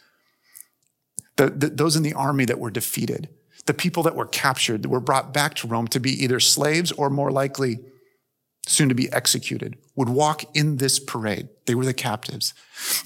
the, 1.37 1.51
the, 1.51 1.69
those 1.69 1.97
in 1.97 2.05
the 2.05 2.15
army 2.15 2.45
that 2.45 2.61
were 2.61 2.71
defeated 2.71 3.29
the 3.67 3.75
people 3.75 4.03
that 4.03 4.17
were 4.17 4.27
captured 4.27 4.83
that 4.83 4.89
were 4.89 5.01
brought 5.01 5.33
back 5.33 5.55
to 5.55 5.69
Rome 5.69 5.87
to 5.89 6.01
be 6.01 6.11
either 6.25 6.41
slaves 6.41 6.91
or 6.93 7.11
more 7.11 7.31
likely 7.31 7.79
soon 8.67 8.89
to 8.89 8.95
be 8.95 9.13
executed 9.13 9.77
would 10.01 10.09
walk 10.09 10.45
in 10.57 10.79
this 10.79 10.99
parade. 10.99 11.51
They 11.67 11.75
were 11.75 11.85
the 11.85 11.93
captives. 11.93 12.55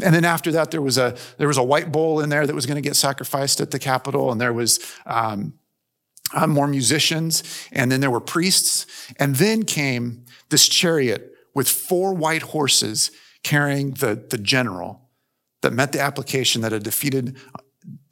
And 0.01 0.15
then 0.15 0.25
after 0.25 0.53
that, 0.53 0.71
there 0.71 0.81
was 0.81 0.97
a, 0.97 1.17
there 1.39 1.49
was 1.49 1.59
a 1.59 1.63
white 1.63 1.91
bull 1.91 2.21
in 2.21 2.29
there 2.29 2.47
that 2.47 2.55
was 2.55 2.67
going 2.67 2.77
to 2.77 2.89
get 2.89 2.95
sacrificed 2.95 3.61
at 3.61 3.73
the 3.73 3.81
Capitol. 3.81 4.31
And 4.31 4.41
there 4.41 4.53
was, 4.53 4.79
um, 5.05 5.55
uh, 6.33 6.47
more 6.47 6.69
musicians. 6.69 7.43
And 7.73 7.91
then 7.91 8.01
there 8.01 8.13
were 8.13 8.21
priests. 8.21 8.87
And 9.19 9.35
then 9.35 9.65
came 9.65 10.25
this 10.51 10.69
chariot 10.69 11.35
with 11.53 11.69
four 11.69 12.15
white 12.15 12.43
horses 12.43 13.11
carrying 13.43 13.95
the, 13.95 14.15
the 14.31 14.39
general 14.39 15.11
that 15.63 15.73
met 15.73 15.91
the 15.91 16.01
application 16.01 16.63
that 16.63 16.71
had 16.71 16.85
defeated 16.85 17.37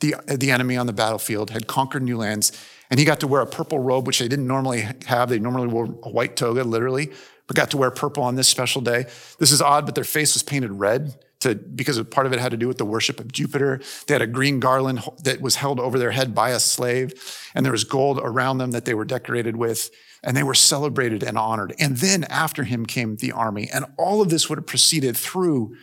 the, 0.00 0.16
the 0.26 0.50
enemy 0.50 0.76
on 0.76 0.86
the 0.86 0.92
battlefield, 0.92 1.50
had 1.50 1.68
conquered 1.68 2.02
new 2.02 2.16
lands, 2.16 2.50
and 2.90 2.98
he 2.98 3.06
got 3.06 3.20
to 3.20 3.28
wear 3.28 3.40
a 3.40 3.46
purple 3.46 3.78
robe, 3.78 4.06
which 4.06 4.18
they 4.18 4.28
didn't 4.28 4.46
normally 4.46 4.86
have. 5.06 5.30
They 5.30 5.38
normally 5.38 5.68
wore 5.68 5.86
a 6.02 6.10
white 6.10 6.36
toga, 6.36 6.64
literally, 6.64 7.10
but 7.52 7.56
got 7.56 7.70
to 7.70 7.76
wear 7.76 7.90
purple 7.90 8.22
on 8.22 8.34
this 8.34 8.48
special 8.48 8.80
day. 8.80 9.04
This 9.38 9.52
is 9.52 9.60
odd, 9.60 9.84
but 9.84 9.94
their 9.94 10.04
face 10.04 10.32
was 10.32 10.42
painted 10.42 10.72
red 10.72 11.14
to, 11.40 11.54
because 11.54 12.02
part 12.04 12.26
of 12.26 12.32
it 12.32 12.38
had 12.38 12.52
to 12.52 12.56
do 12.56 12.66
with 12.66 12.78
the 12.78 12.86
worship 12.86 13.20
of 13.20 13.30
Jupiter. 13.30 13.82
They 14.06 14.14
had 14.14 14.22
a 14.22 14.26
green 14.26 14.58
garland 14.58 15.02
that 15.24 15.42
was 15.42 15.56
held 15.56 15.78
over 15.78 15.98
their 15.98 16.12
head 16.12 16.34
by 16.34 16.50
a 16.50 16.58
slave, 16.58 17.12
and 17.54 17.62
there 17.62 17.72
was 17.72 17.84
gold 17.84 18.18
around 18.22 18.56
them 18.56 18.70
that 18.70 18.86
they 18.86 18.94
were 18.94 19.04
decorated 19.04 19.56
with, 19.56 19.90
and 20.22 20.34
they 20.34 20.42
were 20.42 20.54
celebrated 20.54 21.22
and 21.22 21.36
honored. 21.36 21.74
And 21.78 21.98
then 21.98 22.24
after 22.24 22.64
him 22.64 22.86
came 22.86 23.16
the 23.16 23.32
army, 23.32 23.68
and 23.70 23.84
all 23.98 24.22
of 24.22 24.30
this 24.30 24.48
would 24.48 24.56
have 24.56 24.66
proceeded 24.66 25.14
through 25.14 25.76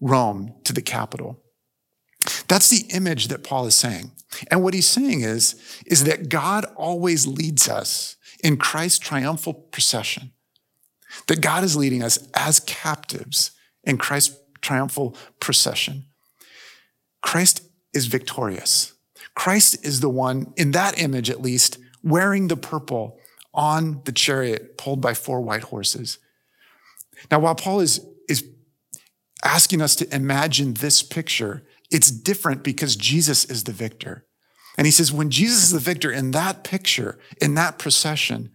Rome 0.00 0.54
to 0.64 0.72
the 0.72 0.80
capital. 0.80 1.42
That's 2.48 2.70
the 2.70 2.86
image 2.94 3.28
that 3.28 3.44
Paul 3.44 3.66
is 3.66 3.74
saying. 3.74 4.12
And 4.50 4.62
what 4.62 4.72
he's 4.72 4.88
saying 4.88 5.20
is, 5.20 5.60
is 5.84 6.04
that 6.04 6.30
God 6.30 6.64
always 6.74 7.26
leads 7.26 7.68
us 7.68 8.16
in 8.42 8.56
Christ's 8.56 8.98
triumphal 8.98 9.52
procession. 9.52 10.32
That 11.26 11.40
God 11.40 11.64
is 11.64 11.76
leading 11.76 12.02
us 12.02 12.18
as 12.34 12.60
captives 12.60 13.52
in 13.84 13.98
Christ's 13.98 14.36
triumphal 14.60 15.16
procession. 15.40 16.04
Christ 17.22 17.62
is 17.92 18.06
victorious. 18.06 18.94
Christ 19.34 19.84
is 19.84 20.00
the 20.00 20.08
one, 20.08 20.52
in 20.56 20.72
that 20.72 21.00
image 21.00 21.30
at 21.30 21.40
least, 21.40 21.78
wearing 22.02 22.48
the 22.48 22.56
purple 22.56 23.18
on 23.52 24.02
the 24.04 24.12
chariot 24.12 24.78
pulled 24.78 25.00
by 25.00 25.14
four 25.14 25.40
white 25.40 25.64
horses. 25.64 26.18
Now, 27.30 27.40
while 27.40 27.54
Paul 27.54 27.80
is, 27.80 28.00
is 28.28 28.48
asking 29.44 29.82
us 29.82 29.96
to 29.96 30.14
imagine 30.14 30.74
this 30.74 31.02
picture, 31.02 31.62
it's 31.90 32.10
different 32.10 32.62
because 32.62 32.96
Jesus 32.96 33.44
is 33.44 33.64
the 33.64 33.72
victor. 33.72 34.26
And 34.78 34.86
he 34.86 34.90
says, 34.92 35.12
when 35.12 35.30
Jesus 35.30 35.64
is 35.64 35.72
the 35.72 35.78
victor 35.78 36.10
in 36.10 36.30
that 36.30 36.64
picture, 36.64 37.18
in 37.40 37.54
that 37.54 37.78
procession, 37.78 38.52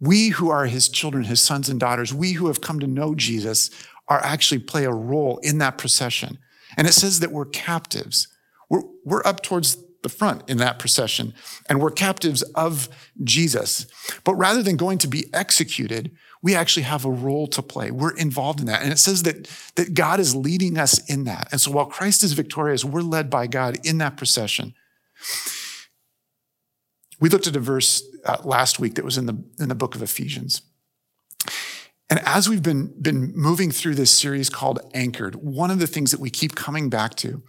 we 0.00 0.30
who 0.30 0.50
are 0.50 0.66
his 0.66 0.88
children, 0.88 1.24
his 1.24 1.40
sons 1.40 1.68
and 1.68 1.78
daughters, 1.78 2.12
we 2.12 2.32
who 2.32 2.46
have 2.46 2.60
come 2.60 2.80
to 2.80 2.86
know 2.86 3.14
Jesus 3.14 3.70
are 4.08 4.22
actually 4.24 4.58
play 4.58 4.84
a 4.84 4.92
role 4.92 5.38
in 5.42 5.58
that 5.58 5.78
procession. 5.78 6.38
And 6.76 6.86
it 6.86 6.94
says 6.94 7.20
that 7.20 7.32
we're 7.32 7.44
captives. 7.44 8.28
We're, 8.68 8.82
we're 9.04 9.26
up 9.26 9.42
towards 9.42 9.76
the 10.02 10.08
front 10.08 10.48
in 10.48 10.56
that 10.56 10.78
procession, 10.78 11.34
and 11.68 11.78
we're 11.78 11.90
captives 11.90 12.40
of 12.54 12.88
Jesus. 13.22 13.86
But 14.24 14.34
rather 14.34 14.62
than 14.62 14.76
going 14.76 14.96
to 14.98 15.08
be 15.08 15.26
executed, 15.34 16.16
we 16.42 16.54
actually 16.54 16.84
have 16.84 17.04
a 17.04 17.10
role 17.10 17.46
to 17.48 17.60
play. 17.60 17.90
We're 17.90 18.16
involved 18.16 18.60
in 18.60 18.66
that. 18.66 18.82
And 18.82 18.92
it 18.92 18.98
says 18.98 19.24
that, 19.24 19.46
that 19.74 19.92
God 19.92 20.18
is 20.18 20.34
leading 20.34 20.78
us 20.78 21.04
in 21.10 21.24
that. 21.24 21.48
And 21.52 21.60
so 21.60 21.70
while 21.70 21.84
Christ 21.84 22.24
is 22.24 22.32
victorious, 22.32 22.82
we're 22.82 23.02
led 23.02 23.28
by 23.28 23.46
God 23.46 23.78
in 23.84 23.98
that 23.98 24.16
procession. 24.16 24.72
We 27.20 27.28
looked 27.28 27.46
at 27.46 27.56
a 27.56 27.60
verse 27.60 28.02
uh, 28.24 28.38
last 28.44 28.80
week 28.80 28.94
that 28.94 29.04
was 29.04 29.18
in 29.18 29.26
the, 29.26 29.44
in 29.58 29.68
the 29.68 29.74
book 29.74 29.94
of 29.94 30.02
Ephesians. 30.02 30.62
And 32.08 32.18
as 32.24 32.48
we've 32.48 32.62
been, 32.62 32.92
been 33.00 33.32
moving 33.36 33.70
through 33.70 33.94
this 33.94 34.10
series 34.10 34.50
called 34.50 34.80
Anchored, 34.94 35.36
one 35.36 35.70
of 35.70 35.78
the 35.78 35.86
things 35.86 36.10
that 36.10 36.18
we 36.18 36.28
keep 36.28 36.56
coming 36.56 36.90
back 36.90 37.14
to 37.16 37.42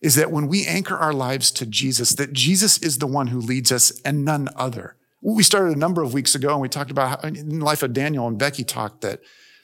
is 0.00 0.14
that 0.14 0.30
when 0.30 0.46
we 0.46 0.64
anchor 0.64 0.96
our 0.96 1.12
lives 1.12 1.50
to 1.50 1.66
Jesus, 1.66 2.14
that 2.14 2.32
Jesus 2.32 2.78
is 2.78 2.98
the 2.98 3.06
one 3.06 3.26
who 3.26 3.40
leads 3.40 3.70
us 3.70 4.00
and 4.02 4.24
none 4.24 4.48
other. 4.56 4.96
We 5.20 5.42
started 5.42 5.76
a 5.76 5.78
number 5.78 6.02
of 6.02 6.14
weeks 6.14 6.34
ago 6.34 6.52
and 6.52 6.60
we 6.60 6.68
talked 6.68 6.92
about 6.92 7.22
how, 7.22 7.28
in 7.28 7.58
the 7.58 7.64
life 7.64 7.82
of 7.82 7.92
Daniel 7.92 8.28
and 8.28 8.38
Becky 8.38 8.64
talked 8.64 9.00
that, 9.00 9.20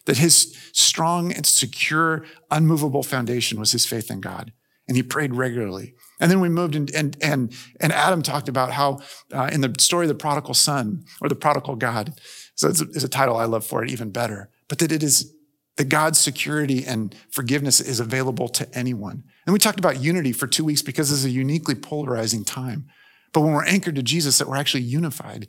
that 0.06 0.18
his 0.18 0.54
strong 0.72 1.32
and 1.32 1.46
secure, 1.46 2.26
unmovable 2.50 3.04
foundation 3.04 3.60
was 3.60 3.72
his 3.72 3.86
faith 3.86 4.10
in 4.10 4.20
God. 4.20 4.52
And 4.86 4.96
he 4.96 5.02
prayed 5.02 5.34
regularly. 5.34 5.94
And 6.20 6.30
then 6.30 6.40
we 6.40 6.48
moved 6.48 6.76
and, 6.76 6.94
and, 6.94 7.16
and, 7.20 7.52
and 7.80 7.92
Adam 7.92 8.22
talked 8.22 8.48
about 8.48 8.72
how 8.72 9.00
uh, 9.32 9.50
in 9.52 9.60
the 9.60 9.74
story 9.78 10.04
of 10.04 10.08
the 10.08 10.14
prodigal 10.14 10.54
son 10.54 11.04
or 11.20 11.28
the 11.28 11.34
prodigal 11.34 11.76
God, 11.76 12.14
so 12.54 12.68
it's 12.68 12.80
a, 12.80 12.84
it's 12.84 13.04
a 13.04 13.08
title 13.08 13.36
I 13.36 13.46
love 13.46 13.66
for 13.66 13.82
it 13.82 13.90
even 13.90 14.10
better, 14.10 14.50
but 14.68 14.78
that 14.78 14.92
it 14.92 15.02
is 15.02 15.34
that 15.76 15.88
God's 15.88 16.18
security 16.20 16.84
and 16.86 17.14
forgiveness 17.30 17.80
is 17.80 17.98
available 17.98 18.48
to 18.48 18.78
anyone. 18.78 19.24
And 19.44 19.52
we 19.52 19.58
talked 19.58 19.80
about 19.80 20.00
unity 20.00 20.32
for 20.32 20.46
two 20.46 20.64
weeks 20.64 20.82
because 20.82 21.10
it's 21.10 21.24
a 21.24 21.30
uniquely 21.30 21.74
polarizing 21.74 22.44
time. 22.44 22.86
But 23.32 23.40
when 23.40 23.52
we're 23.52 23.66
anchored 23.66 23.96
to 23.96 24.02
Jesus, 24.02 24.38
that 24.38 24.48
we're 24.48 24.56
actually 24.56 24.84
unified, 24.84 25.48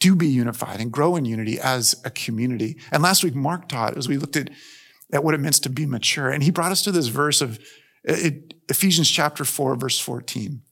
do 0.00 0.14
be 0.14 0.26
unified 0.26 0.80
and 0.80 0.92
grow 0.92 1.16
in 1.16 1.24
unity 1.24 1.58
as 1.58 1.98
a 2.04 2.10
community. 2.10 2.76
And 2.92 3.02
last 3.02 3.24
week, 3.24 3.34
Mark 3.34 3.68
taught 3.68 3.96
as 3.96 4.06
we 4.06 4.18
looked 4.18 4.36
at, 4.36 4.50
at 5.12 5.24
what 5.24 5.34
it 5.34 5.40
means 5.40 5.58
to 5.60 5.70
be 5.70 5.86
mature. 5.86 6.28
And 6.28 6.42
he 6.42 6.50
brought 6.50 6.72
us 6.72 6.82
to 6.82 6.92
this 6.92 7.06
verse 7.06 7.40
of 7.40 7.58
Uh, 8.08 8.14
it, 8.16 8.54
Ephesians 8.68 9.10
chapter 9.10 9.44
4, 9.44 9.76
verse 9.76 9.98
14. 9.98 10.62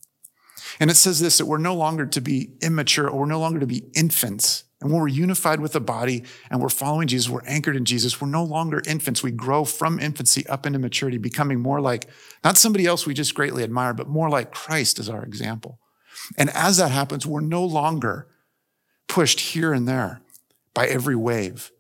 And 0.81 0.91
it 0.91 0.95
says 0.95 1.21
this 1.21 1.39
that 1.39 1.47
we're 1.47 1.59
no 1.59 1.75
longer 1.75 2.07
to 2.07 2.21
be 2.21 2.55
immature 2.61 3.09
or 3.09 3.21
we're 3.21 3.27
no 3.27 3.41
longer 3.41 3.61
to 3.61 3.67
be 3.67 3.85
infants. 3.95 4.65
And 4.81 4.91
when 4.91 5.01
we're 5.01 5.09
unified 5.09 5.61
with 5.61 5.73
the 5.73 5.81
body 5.81 6.25
and 6.51 6.61
we're 6.61 6.69
following 6.69 7.07
Jesus, 7.07 7.31
we're 7.31 7.47
anchored 7.47 7.77
in 7.77 7.85
Jesus, 7.85 8.21
we're 8.21 8.29
no 8.29 8.43
longer 8.43 8.83
infants. 8.85 9.23
We 9.23 9.31
grow 9.31 9.65
from 9.65 10.01
infancy 10.01 10.45
up 10.49 10.67
into 10.67 10.81
maturity, 10.81 11.19
becoming 11.19 11.61
more 11.61 11.81
like 11.81 12.09
not 12.43 12.57
somebody 12.57 12.87
else 12.87 13.07
we 13.07 13.15
just 13.15 13.35
greatly 13.35 13.63
admire, 13.63 13.95
but 13.95 14.09
more 14.09 14.29
like 14.29 14.51
Christ 14.51 14.99
as 14.99 15.09
our 15.09 15.23
example. 15.23 15.79
And 16.37 16.51
as 16.51 16.79
that 16.79 16.91
happens, 16.91 17.27
we're 17.27 17.41
no 17.41 17.65
longer 17.65 18.27
pushed 19.07 19.41
here 19.41 19.73
and 19.73 19.87
there 19.87 20.21
by 20.75 20.87
every 20.87 21.17
wave 21.17 21.71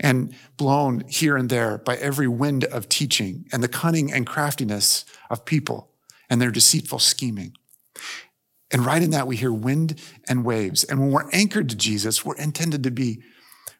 and 0.00 0.34
blown 0.56 1.04
here 1.08 1.36
and 1.36 1.48
there 1.50 1.78
by 1.78 1.96
every 1.96 2.28
wind 2.28 2.64
of 2.64 2.88
teaching 2.88 3.46
and 3.52 3.62
the 3.62 3.68
cunning 3.68 4.12
and 4.12 4.26
craftiness 4.26 5.04
of 5.30 5.44
people 5.44 5.90
and 6.30 6.40
their 6.40 6.50
deceitful 6.50 6.98
scheming. 6.98 7.52
And 8.70 8.84
right 8.84 9.02
in 9.02 9.10
that, 9.10 9.26
we 9.26 9.36
hear 9.36 9.52
wind 9.52 10.00
and 10.28 10.44
waves. 10.44 10.84
And 10.84 11.00
when 11.00 11.10
we're 11.10 11.30
anchored 11.30 11.70
to 11.70 11.76
Jesus, 11.76 12.24
we're 12.24 12.36
intended 12.36 12.82
to 12.84 12.90
be 12.90 13.22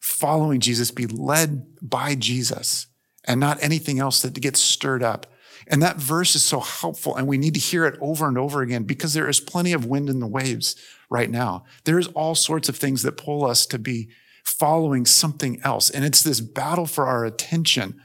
following 0.00 0.60
Jesus, 0.60 0.90
be 0.90 1.06
led 1.06 1.66
by 1.82 2.14
Jesus 2.14 2.86
and 3.24 3.38
not 3.38 3.62
anything 3.62 3.98
else 3.98 4.22
that 4.22 4.40
gets 4.40 4.60
stirred 4.60 5.02
up. 5.02 5.26
And 5.66 5.82
that 5.82 5.96
verse 5.96 6.34
is 6.34 6.42
so 6.42 6.60
helpful. 6.60 7.14
And 7.14 7.26
we 7.26 7.36
need 7.36 7.54
to 7.54 7.60
hear 7.60 7.84
it 7.84 7.98
over 8.00 8.26
and 8.26 8.38
over 8.38 8.62
again 8.62 8.84
because 8.84 9.12
there 9.12 9.28
is 9.28 9.40
plenty 9.40 9.72
of 9.72 9.84
wind 9.84 10.08
in 10.08 10.20
the 10.20 10.26
waves 10.26 10.76
right 11.10 11.30
now. 11.30 11.64
There's 11.84 12.08
all 12.08 12.34
sorts 12.34 12.68
of 12.70 12.76
things 12.76 13.02
that 13.02 13.18
pull 13.18 13.44
us 13.44 13.66
to 13.66 13.78
be 13.78 14.08
following 14.48 15.06
something 15.06 15.60
else. 15.62 15.90
And 15.90 16.04
it's 16.04 16.22
this 16.22 16.40
battle 16.40 16.86
for 16.86 17.06
our 17.06 17.24
attention. 17.24 18.00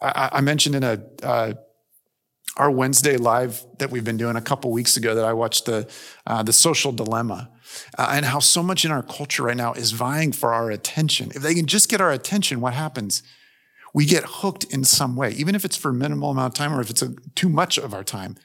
I, 0.00 0.30
I 0.32 0.40
mentioned 0.40 0.74
in 0.74 0.82
a, 0.82 1.02
uh, 1.22 1.54
our 2.56 2.70
Wednesday 2.70 3.16
live 3.16 3.64
that 3.78 3.90
we've 3.90 4.04
been 4.04 4.16
doing 4.16 4.36
a 4.36 4.40
couple 4.40 4.70
weeks 4.70 4.96
ago 4.96 5.14
that 5.14 5.24
I 5.24 5.32
watched 5.32 5.66
the, 5.66 5.90
uh, 6.26 6.42
the 6.42 6.52
social 6.52 6.92
dilemma 6.92 7.50
uh, 7.98 8.10
and 8.12 8.26
how 8.26 8.38
so 8.38 8.62
much 8.62 8.84
in 8.84 8.90
our 8.90 9.02
culture 9.02 9.42
right 9.42 9.56
now 9.56 9.72
is 9.72 9.92
vying 9.92 10.32
for 10.32 10.54
our 10.54 10.70
attention. 10.70 11.32
If 11.34 11.42
they 11.42 11.54
can 11.54 11.66
just 11.66 11.88
get 11.88 12.00
our 12.00 12.12
attention, 12.12 12.60
what 12.60 12.74
happens? 12.74 13.22
We 13.92 14.06
get 14.06 14.24
hooked 14.26 14.64
in 14.64 14.84
some 14.84 15.16
way, 15.16 15.32
even 15.32 15.54
if 15.54 15.64
it's 15.64 15.76
for 15.76 15.90
a 15.90 15.94
minimal 15.94 16.30
amount 16.30 16.54
of 16.54 16.58
time 16.58 16.74
or 16.74 16.80
if 16.80 16.90
it's 16.90 17.02
a, 17.02 17.14
too 17.34 17.48
much 17.48 17.78
of 17.78 17.92
our 17.94 18.04
time. 18.04 18.36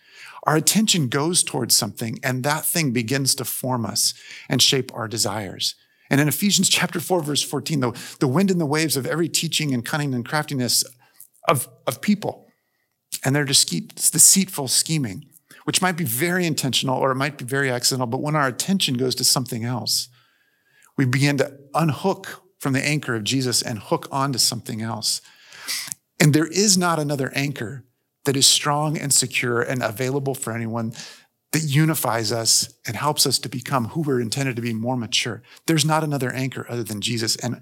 Our 0.43 0.55
attention 0.55 1.09
goes 1.09 1.43
towards 1.43 1.75
something 1.75 2.19
and 2.23 2.43
that 2.43 2.65
thing 2.65 2.91
begins 2.91 3.35
to 3.35 3.45
form 3.45 3.85
us 3.85 4.13
and 4.47 4.61
shape 4.61 4.91
our 4.93 5.07
desires. 5.07 5.75
And 6.09 6.19
in 6.19 6.27
Ephesians 6.27 6.69
chapter 6.69 6.99
4, 6.99 7.21
verse 7.21 7.43
14, 7.43 7.79
the, 7.79 8.15
the 8.19 8.27
wind 8.27 8.49
and 8.49 8.59
the 8.59 8.65
waves 8.65 8.97
of 8.97 9.05
every 9.05 9.29
teaching 9.29 9.73
and 9.73 9.85
cunning 9.85 10.13
and 10.13 10.25
craftiness 10.25 10.83
of, 11.47 11.67
of 11.85 12.01
people 12.01 12.47
and 13.23 13.35
their 13.35 13.45
deceitful 13.45 14.67
scheming, 14.67 15.25
which 15.65 15.81
might 15.81 15.97
be 15.97 16.03
very 16.03 16.45
intentional 16.45 16.97
or 16.97 17.11
it 17.11 17.15
might 17.15 17.37
be 17.37 17.45
very 17.45 17.69
accidental, 17.69 18.07
but 18.07 18.21
when 18.21 18.35
our 18.35 18.47
attention 18.47 18.95
goes 18.95 19.15
to 19.15 19.23
something 19.23 19.65
else, 19.65 20.09
we 20.97 21.05
begin 21.05 21.37
to 21.37 21.57
unhook 21.73 22.43
from 22.59 22.73
the 22.73 22.85
anchor 22.85 23.15
of 23.15 23.23
Jesus 23.23 23.61
and 23.61 23.79
hook 23.79 24.07
onto 24.11 24.37
something 24.37 24.81
else. 24.81 25.21
And 26.19 26.33
there 26.33 26.47
is 26.47 26.77
not 26.77 26.99
another 26.99 27.31
anchor 27.33 27.85
that 28.25 28.35
is 28.35 28.45
strong 28.45 28.97
and 28.97 29.13
secure 29.13 29.61
and 29.61 29.81
available 29.81 30.35
for 30.35 30.53
anyone 30.53 30.93
that 31.51 31.63
unifies 31.63 32.31
us 32.31 32.73
and 32.85 32.95
helps 32.95 33.25
us 33.25 33.39
to 33.39 33.49
become 33.49 33.89
who 33.89 34.01
we're 34.01 34.21
intended 34.21 34.55
to 34.55 34.61
be 34.61 34.73
more 34.73 34.95
mature. 34.95 35.41
There's 35.65 35.85
not 35.85 36.03
another 36.03 36.31
anchor 36.31 36.65
other 36.69 36.83
than 36.83 37.01
Jesus. 37.01 37.35
And 37.37 37.61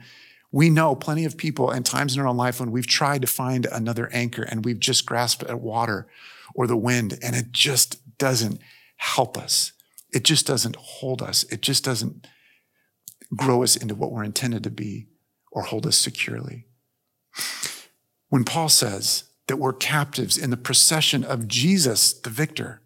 we 0.51 0.70
know 0.70 0.96
plenty 0.96 1.25
of 1.25 1.38
people 1.38 1.70
and 1.72 1.86
times 1.86 2.15
in 2.15 2.22
our 2.22 2.27
own 2.27 2.38
life 2.38 2.60
when 2.60 2.72
we've 2.72 2.88
tried 2.88 3.22
to 3.22 3.27
find 3.27 3.65
another 3.65 4.10
anchor 4.12 4.44
and 4.44 4.65
we've 4.65 4.79
just 4.79 5.06
grasped 5.06 5.44
at 5.44 5.62
water 5.62 6.08
or 6.53 6.67
the 6.67 6.77
wind 6.77 7.17
and 7.22 7.36
it 7.36 7.51
just 7.51 8.17
doesn't 8.17 8.60
help 8.98 9.38
us. 9.38 9.72
It 10.12 10.24
just 10.24 10.48
doesn't 10.48 10.75
hold 10.75 11.22
us. 11.22 11.44
It 11.44 11.62
just 11.62 11.84
doesn't 11.84 12.27
grow 13.36 13.63
us 13.63 13.75
into 13.75 13.96
what 13.96 14.12
we're 14.12 14.24
intended 14.24 14.63
to 14.63 14.70
be 14.70 15.08
or 15.51 15.63
hold 15.63 15.86
us 15.86 15.98
securely. 15.98 16.65
When 18.29 18.44
Paul 18.44 18.70
says 18.70 19.25
that 19.48 19.58
we're 19.58 19.74
captives 19.74 20.38
in 20.38 20.50
the 20.50 20.58
procession 20.58 21.24
of 21.24 21.48
Jesus, 21.48 22.13
the 22.13 22.29
victor, 22.29 22.82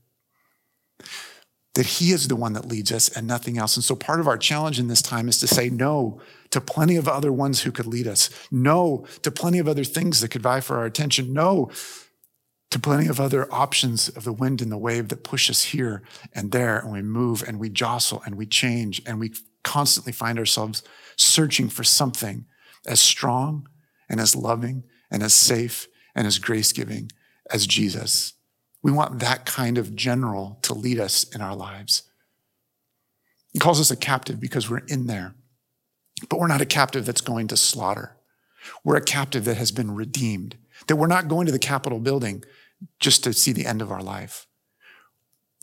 that 1.75 1.85
He 1.85 2.11
is 2.11 2.27
the 2.27 2.35
one 2.35 2.53
that 2.53 2.67
leads 2.67 2.91
us 2.91 3.09
and 3.09 3.27
nothing 3.27 3.57
else. 3.57 3.75
And 3.75 3.83
so 3.83 3.95
part 3.95 4.19
of 4.19 4.27
our 4.27 4.37
challenge 4.37 4.79
in 4.79 4.87
this 4.87 5.01
time 5.01 5.29
is 5.29 5.39
to 5.39 5.47
say 5.47 5.69
no 5.69 6.19
to 6.49 6.59
plenty 6.59 6.97
of 6.97 7.07
other 7.07 7.31
ones 7.31 7.61
who 7.61 7.71
could 7.71 7.87
lead 7.87 8.07
us, 8.07 8.29
no 8.51 9.05
to 9.21 9.31
plenty 9.31 9.59
of 9.59 9.67
other 9.67 9.83
things 9.83 10.19
that 10.21 10.29
could 10.29 10.41
vie 10.41 10.59
for 10.59 10.77
our 10.77 10.85
attention, 10.85 11.33
no 11.33 11.71
to 12.71 12.79
plenty 12.79 13.07
of 13.07 13.19
other 13.19 13.53
options 13.53 14.09
of 14.09 14.23
the 14.23 14.33
wind 14.33 14.61
and 14.61 14.71
the 14.71 14.77
wave 14.77 15.09
that 15.09 15.23
push 15.23 15.49
us 15.49 15.65
here 15.65 16.01
and 16.33 16.51
there, 16.51 16.79
and 16.79 16.91
we 16.91 17.01
move 17.01 17.43
and 17.45 17.59
we 17.59 17.69
jostle 17.69 18.21
and 18.25 18.35
we 18.35 18.45
change 18.45 19.01
and 19.05 19.19
we 19.19 19.31
constantly 19.63 20.13
find 20.13 20.39
ourselves 20.39 20.81
searching 21.17 21.69
for 21.69 21.83
something 21.83 22.45
as 22.87 22.99
strong 22.99 23.67
and 24.09 24.19
as 24.19 24.35
loving 24.35 24.83
and 25.11 25.21
as 25.21 25.33
safe 25.33 25.87
and 26.15 26.25
as 26.25 26.39
grace 26.39 26.71
giving 26.71 27.11
as 27.51 27.67
Jesus. 27.67 28.33
We 28.83 28.91
want 28.91 29.19
that 29.19 29.45
kind 29.45 29.77
of 29.77 29.95
general 29.95 30.57
to 30.63 30.73
lead 30.73 30.99
us 30.99 31.23
in 31.35 31.41
our 31.41 31.55
lives. 31.55 32.03
He 33.53 33.59
calls 33.59 33.79
us 33.79 33.91
a 33.91 33.95
captive 33.95 34.39
because 34.39 34.69
we're 34.69 34.85
in 34.87 35.07
there, 35.07 35.35
but 36.29 36.39
we're 36.39 36.47
not 36.47 36.61
a 36.61 36.65
captive 36.65 37.05
that's 37.05 37.21
going 37.21 37.47
to 37.47 37.57
slaughter. 37.57 38.17
We're 38.83 38.97
a 38.97 39.03
captive 39.03 39.45
that 39.45 39.57
has 39.57 39.71
been 39.71 39.93
redeemed, 39.95 40.57
that 40.87 40.95
we're 40.95 41.07
not 41.07 41.27
going 41.27 41.45
to 41.47 41.51
the 41.51 41.59
Capitol 41.59 41.99
building 41.99 42.43
just 42.99 43.23
to 43.23 43.33
see 43.33 43.51
the 43.51 43.65
end 43.65 43.81
of 43.81 43.91
our 43.91 44.01
life. 44.01 44.47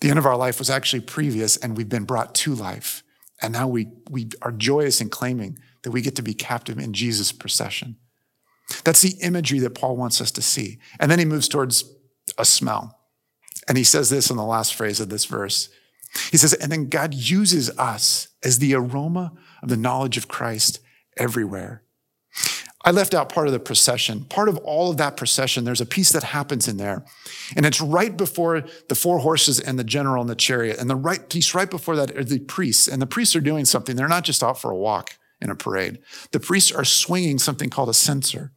The 0.01 0.11
end 0.11 0.19
of 0.19 0.27
our 0.27 0.37
life 0.37 0.59
was 0.59 0.71
actually 0.71 1.01
previous, 1.01 1.57
and 1.57 1.77
we've 1.77 1.89
been 1.89 2.05
brought 2.05 2.35
to 2.37 2.55
life. 2.55 3.03
And 3.41 3.53
now 3.53 3.67
we, 3.69 3.89
we 4.11 4.31
are 4.43 4.53
joyous 4.53 5.01
in 5.01 5.11
claiming 5.11 5.59
that 5.83 5.91
we 5.91 6.03
get 6.03 6.17
to 6.17 6.23
be 6.23 6.35
captive 6.35 6.79
in 6.79 6.93
Jesus' 6.93 7.33
procession. 7.33 7.97
That's 8.85 9.01
the 9.01 9.17
imagery 9.23 9.59
that 9.61 9.75
Paul 9.75 9.97
wants 9.97 10.21
us 10.21 10.31
to 10.33 10.43
see. 10.43 10.79
And 11.01 11.11
then 11.11 11.19
he 11.19 11.25
moves 11.25 11.49
towards 11.49 11.85
a 12.37 12.45
smell. 12.45 12.98
And 13.69 13.77
he 13.77 13.85
says 13.85 14.11
this 14.11 14.31
in 14.31 14.37
the 14.37 14.45
last 14.45 14.75
phrase 14.75 14.99
of 14.99 15.11
this 15.11 15.27
verse. 15.27 15.69
He 16.31 16.39
says, 16.39 16.55
and 16.55 16.73
then 16.73 16.89
God 16.89 17.13
uses 17.13 17.71
us 17.79 18.29
as 18.43 18.59
the 18.59 18.75
aroma 18.75 19.33
of 19.63 19.69
the 19.69 19.77
knowledge 19.77 20.17
of 20.17 20.27
Christ 20.27 20.81
everywhere. 21.17 21.83
I 22.85 22.91
left 22.91 23.13
out 23.13 23.29
part 23.29 23.49
of 23.49 23.53
the 23.53 23.59
procession. 23.59 24.25
Part 24.25 24.49
of 24.49 24.57
all 24.59 24.91
of 24.91 24.97
that 24.97 25.17
procession, 25.17 25.65
there's 25.65 25.81
a 25.81 25.87
piece 25.87 26.11
that 26.13 26.23
happens 26.23 26.69
in 26.69 26.79
there. 26.79 27.05
And 27.57 27.67
it's 27.67 27.81
right 27.81 28.17
before 28.17 28.65
the 28.89 28.95
four 28.95 29.19
horses 29.19 29.61
and 29.61 29.79
the 29.79 29.85
general 29.85 30.23
and 30.23 30.31
the 30.31 30.37
chariot. 30.37 30.79
And 30.79 30.89
the 30.89 30.97
right 30.97 31.29
piece 31.29 31.55
right 31.55 31.69
before 31.69 31.97
that 31.97 32.17
are 32.17 32.25
the 32.25 32.39
priests. 32.39 32.89
And 32.89 33.03
the 33.03 33.07
priests 33.07 33.37
are 33.37 33.41
doing 33.41 33.65
something. 33.65 33.97
They're 33.97 34.09
not 34.09 34.25
just 34.25 34.43
out 34.43 34.59
for 34.59 34.71
a 34.71 34.77
walk 34.77 35.19
in 35.41 35.51
a 35.51 35.55
parade. 35.55 35.99
The 36.31 36.41
priests 36.41 36.73
are 36.73 36.85
swinging 36.85 37.39
something 37.39 37.69
called 37.69 37.89
a 37.89 37.95
censer. 37.95 38.53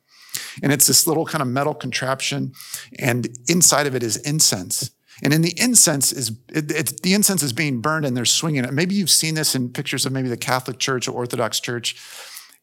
And 0.64 0.72
it's 0.72 0.88
this 0.88 1.08
little 1.08 1.26
kind 1.26 1.42
of 1.42 1.48
metal 1.48 1.74
contraption. 1.74 2.54
And 3.00 3.28
inside 3.48 3.88
of 3.88 3.96
it 3.96 4.04
is 4.04 4.18
incense. 4.18 4.92
And 5.24 5.34
in 5.34 5.42
the 5.42 5.54
incense 5.58 6.12
is 6.12 6.32
it, 6.50 7.02
the 7.04 7.14
incense 7.14 7.44
is 7.44 7.54
being 7.54 7.80
burned 7.80 8.06
and 8.06 8.18
they're 8.18 8.26
swinging 8.26 8.66
it. 8.66 8.74
Maybe 8.74 8.96
you've 8.96 9.10
seen 9.10 9.36
this 9.36 9.54
in 9.56 9.70
pictures 9.70 10.06
of 10.06 10.12
maybe 10.12 10.30
the 10.30 10.38
Catholic 10.38 10.80
Church 10.80 11.08
or 11.08 11.12
Orthodox 11.12 11.60
Church. 11.60 11.96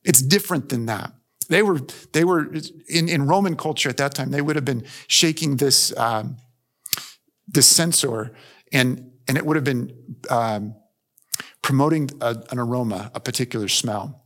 It's 0.05 0.21
different 0.21 0.69
than 0.69 0.87
that. 0.87 1.13
They 1.49 1.63
were, 1.63 1.81
they 2.13 2.25
were 2.25 2.53
in, 2.89 3.09
in 3.09 3.27
Roman 3.27 3.57
culture 3.57 3.89
at 3.89 3.97
that 3.99 4.15
time, 4.15 4.31
they 4.31 4.43
would 4.43 4.57
have 4.57 4.65
been 4.65 4.85
shaking 5.07 5.57
this, 5.57 5.97
um, 5.97 6.37
this 7.47 7.67
censer 7.67 8.35
and, 8.73 9.13
and 9.27 9.39
it 9.39 9.47
would 9.47 9.57
have 9.57 9.65
been 9.65 10.17
um, 10.29 10.75
promoting 11.63 12.11
a, 12.21 12.43
an 12.51 12.59
aroma, 12.59 13.11
a 13.15 13.21
particular 13.21 13.69
smell. 13.69 14.25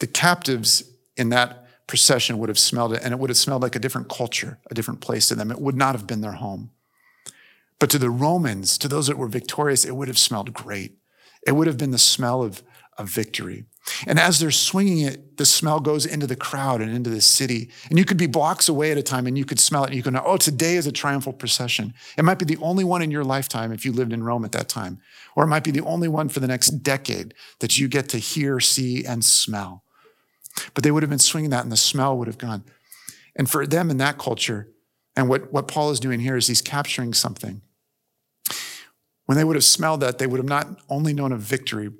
The 0.00 0.06
captives 0.06 0.82
in 1.16 1.30
that 1.30 1.66
procession 1.86 2.38
would 2.38 2.50
have 2.50 2.58
smelled 2.58 2.92
it 2.92 3.02
and 3.02 3.12
it 3.12 3.18
would 3.18 3.30
have 3.30 3.36
smelled 3.36 3.62
like 3.62 3.76
a 3.76 3.78
different 3.78 4.08
culture, 4.08 4.58
a 4.70 4.74
different 4.74 5.00
place 5.00 5.28
to 5.28 5.34
them. 5.34 5.50
It 5.50 5.60
would 5.60 5.76
not 5.76 5.94
have 5.94 6.06
been 6.06 6.20
their 6.20 6.32
home. 6.32 6.70
But 7.78 7.90
to 7.90 7.98
the 7.98 8.10
Romans, 8.10 8.76
to 8.78 8.88
those 8.88 9.06
that 9.06 9.18
were 9.18 9.28
victorious, 9.28 9.84
it 9.84 9.94
would 9.94 10.08
have 10.08 10.18
smelled 10.18 10.52
great. 10.52 10.98
It 11.46 11.52
would 11.52 11.66
have 11.66 11.78
been 11.78 11.92
the 11.92 11.98
smell 11.98 12.42
of, 12.42 12.62
of 12.96 13.08
victory. 13.08 13.64
And 14.06 14.18
as 14.18 14.38
they're 14.38 14.50
swinging 14.50 14.98
it, 14.98 15.38
the 15.38 15.46
smell 15.46 15.80
goes 15.80 16.04
into 16.04 16.26
the 16.26 16.36
crowd 16.36 16.80
and 16.80 16.94
into 16.94 17.10
the 17.10 17.20
city. 17.20 17.70
And 17.88 17.98
you 17.98 18.04
could 18.04 18.16
be 18.16 18.26
blocks 18.26 18.68
away 18.68 18.90
at 18.90 18.98
a 18.98 19.02
time 19.02 19.26
and 19.26 19.38
you 19.38 19.44
could 19.44 19.60
smell 19.60 19.84
it 19.84 19.88
and 19.88 19.96
you 19.96 20.02
could 20.02 20.12
know, 20.12 20.22
oh, 20.26 20.36
today 20.36 20.74
is 20.74 20.86
a 20.86 20.92
triumphal 20.92 21.32
procession. 21.32 21.94
It 22.16 22.24
might 22.24 22.38
be 22.38 22.44
the 22.44 22.58
only 22.58 22.84
one 22.84 23.00
in 23.00 23.10
your 23.10 23.24
lifetime 23.24 23.72
if 23.72 23.84
you 23.84 23.92
lived 23.92 24.12
in 24.12 24.24
Rome 24.24 24.44
at 24.44 24.52
that 24.52 24.68
time. 24.68 25.00
Or 25.36 25.44
it 25.44 25.48
might 25.48 25.64
be 25.64 25.70
the 25.70 25.84
only 25.84 26.08
one 26.08 26.28
for 26.28 26.40
the 26.40 26.48
next 26.48 26.82
decade 26.82 27.34
that 27.60 27.78
you 27.78 27.88
get 27.88 28.08
to 28.10 28.18
hear, 28.18 28.60
see, 28.60 29.04
and 29.04 29.24
smell. 29.24 29.84
But 30.74 30.82
they 30.84 30.90
would 30.90 31.02
have 31.02 31.10
been 31.10 31.18
swinging 31.18 31.50
that 31.50 31.62
and 31.62 31.72
the 31.72 31.76
smell 31.76 32.18
would 32.18 32.26
have 32.26 32.38
gone. 32.38 32.64
And 33.36 33.48
for 33.48 33.66
them 33.66 33.90
in 33.90 33.98
that 33.98 34.18
culture, 34.18 34.68
and 35.16 35.28
what, 35.28 35.52
what 35.52 35.68
Paul 35.68 35.90
is 35.90 36.00
doing 36.00 36.20
here 36.20 36.36
is 36.36 36.48
he's 36.48 36.62
capturing 36.62 37.14
something. 37.14 37.62
When 39.28 39.36
they 39.36 39.44
would 39.44 39.56
have 39.56 39.64
smelled 39.64 40.00
that, 40.00 40.16
they 40.16 40.26
would 40.26 40.38
have 40.38 40.48
not 40.48 40.80
only 40.88 41.12
known 41.12 41.32
of 41.32 41.40
victory, 41.40 41.90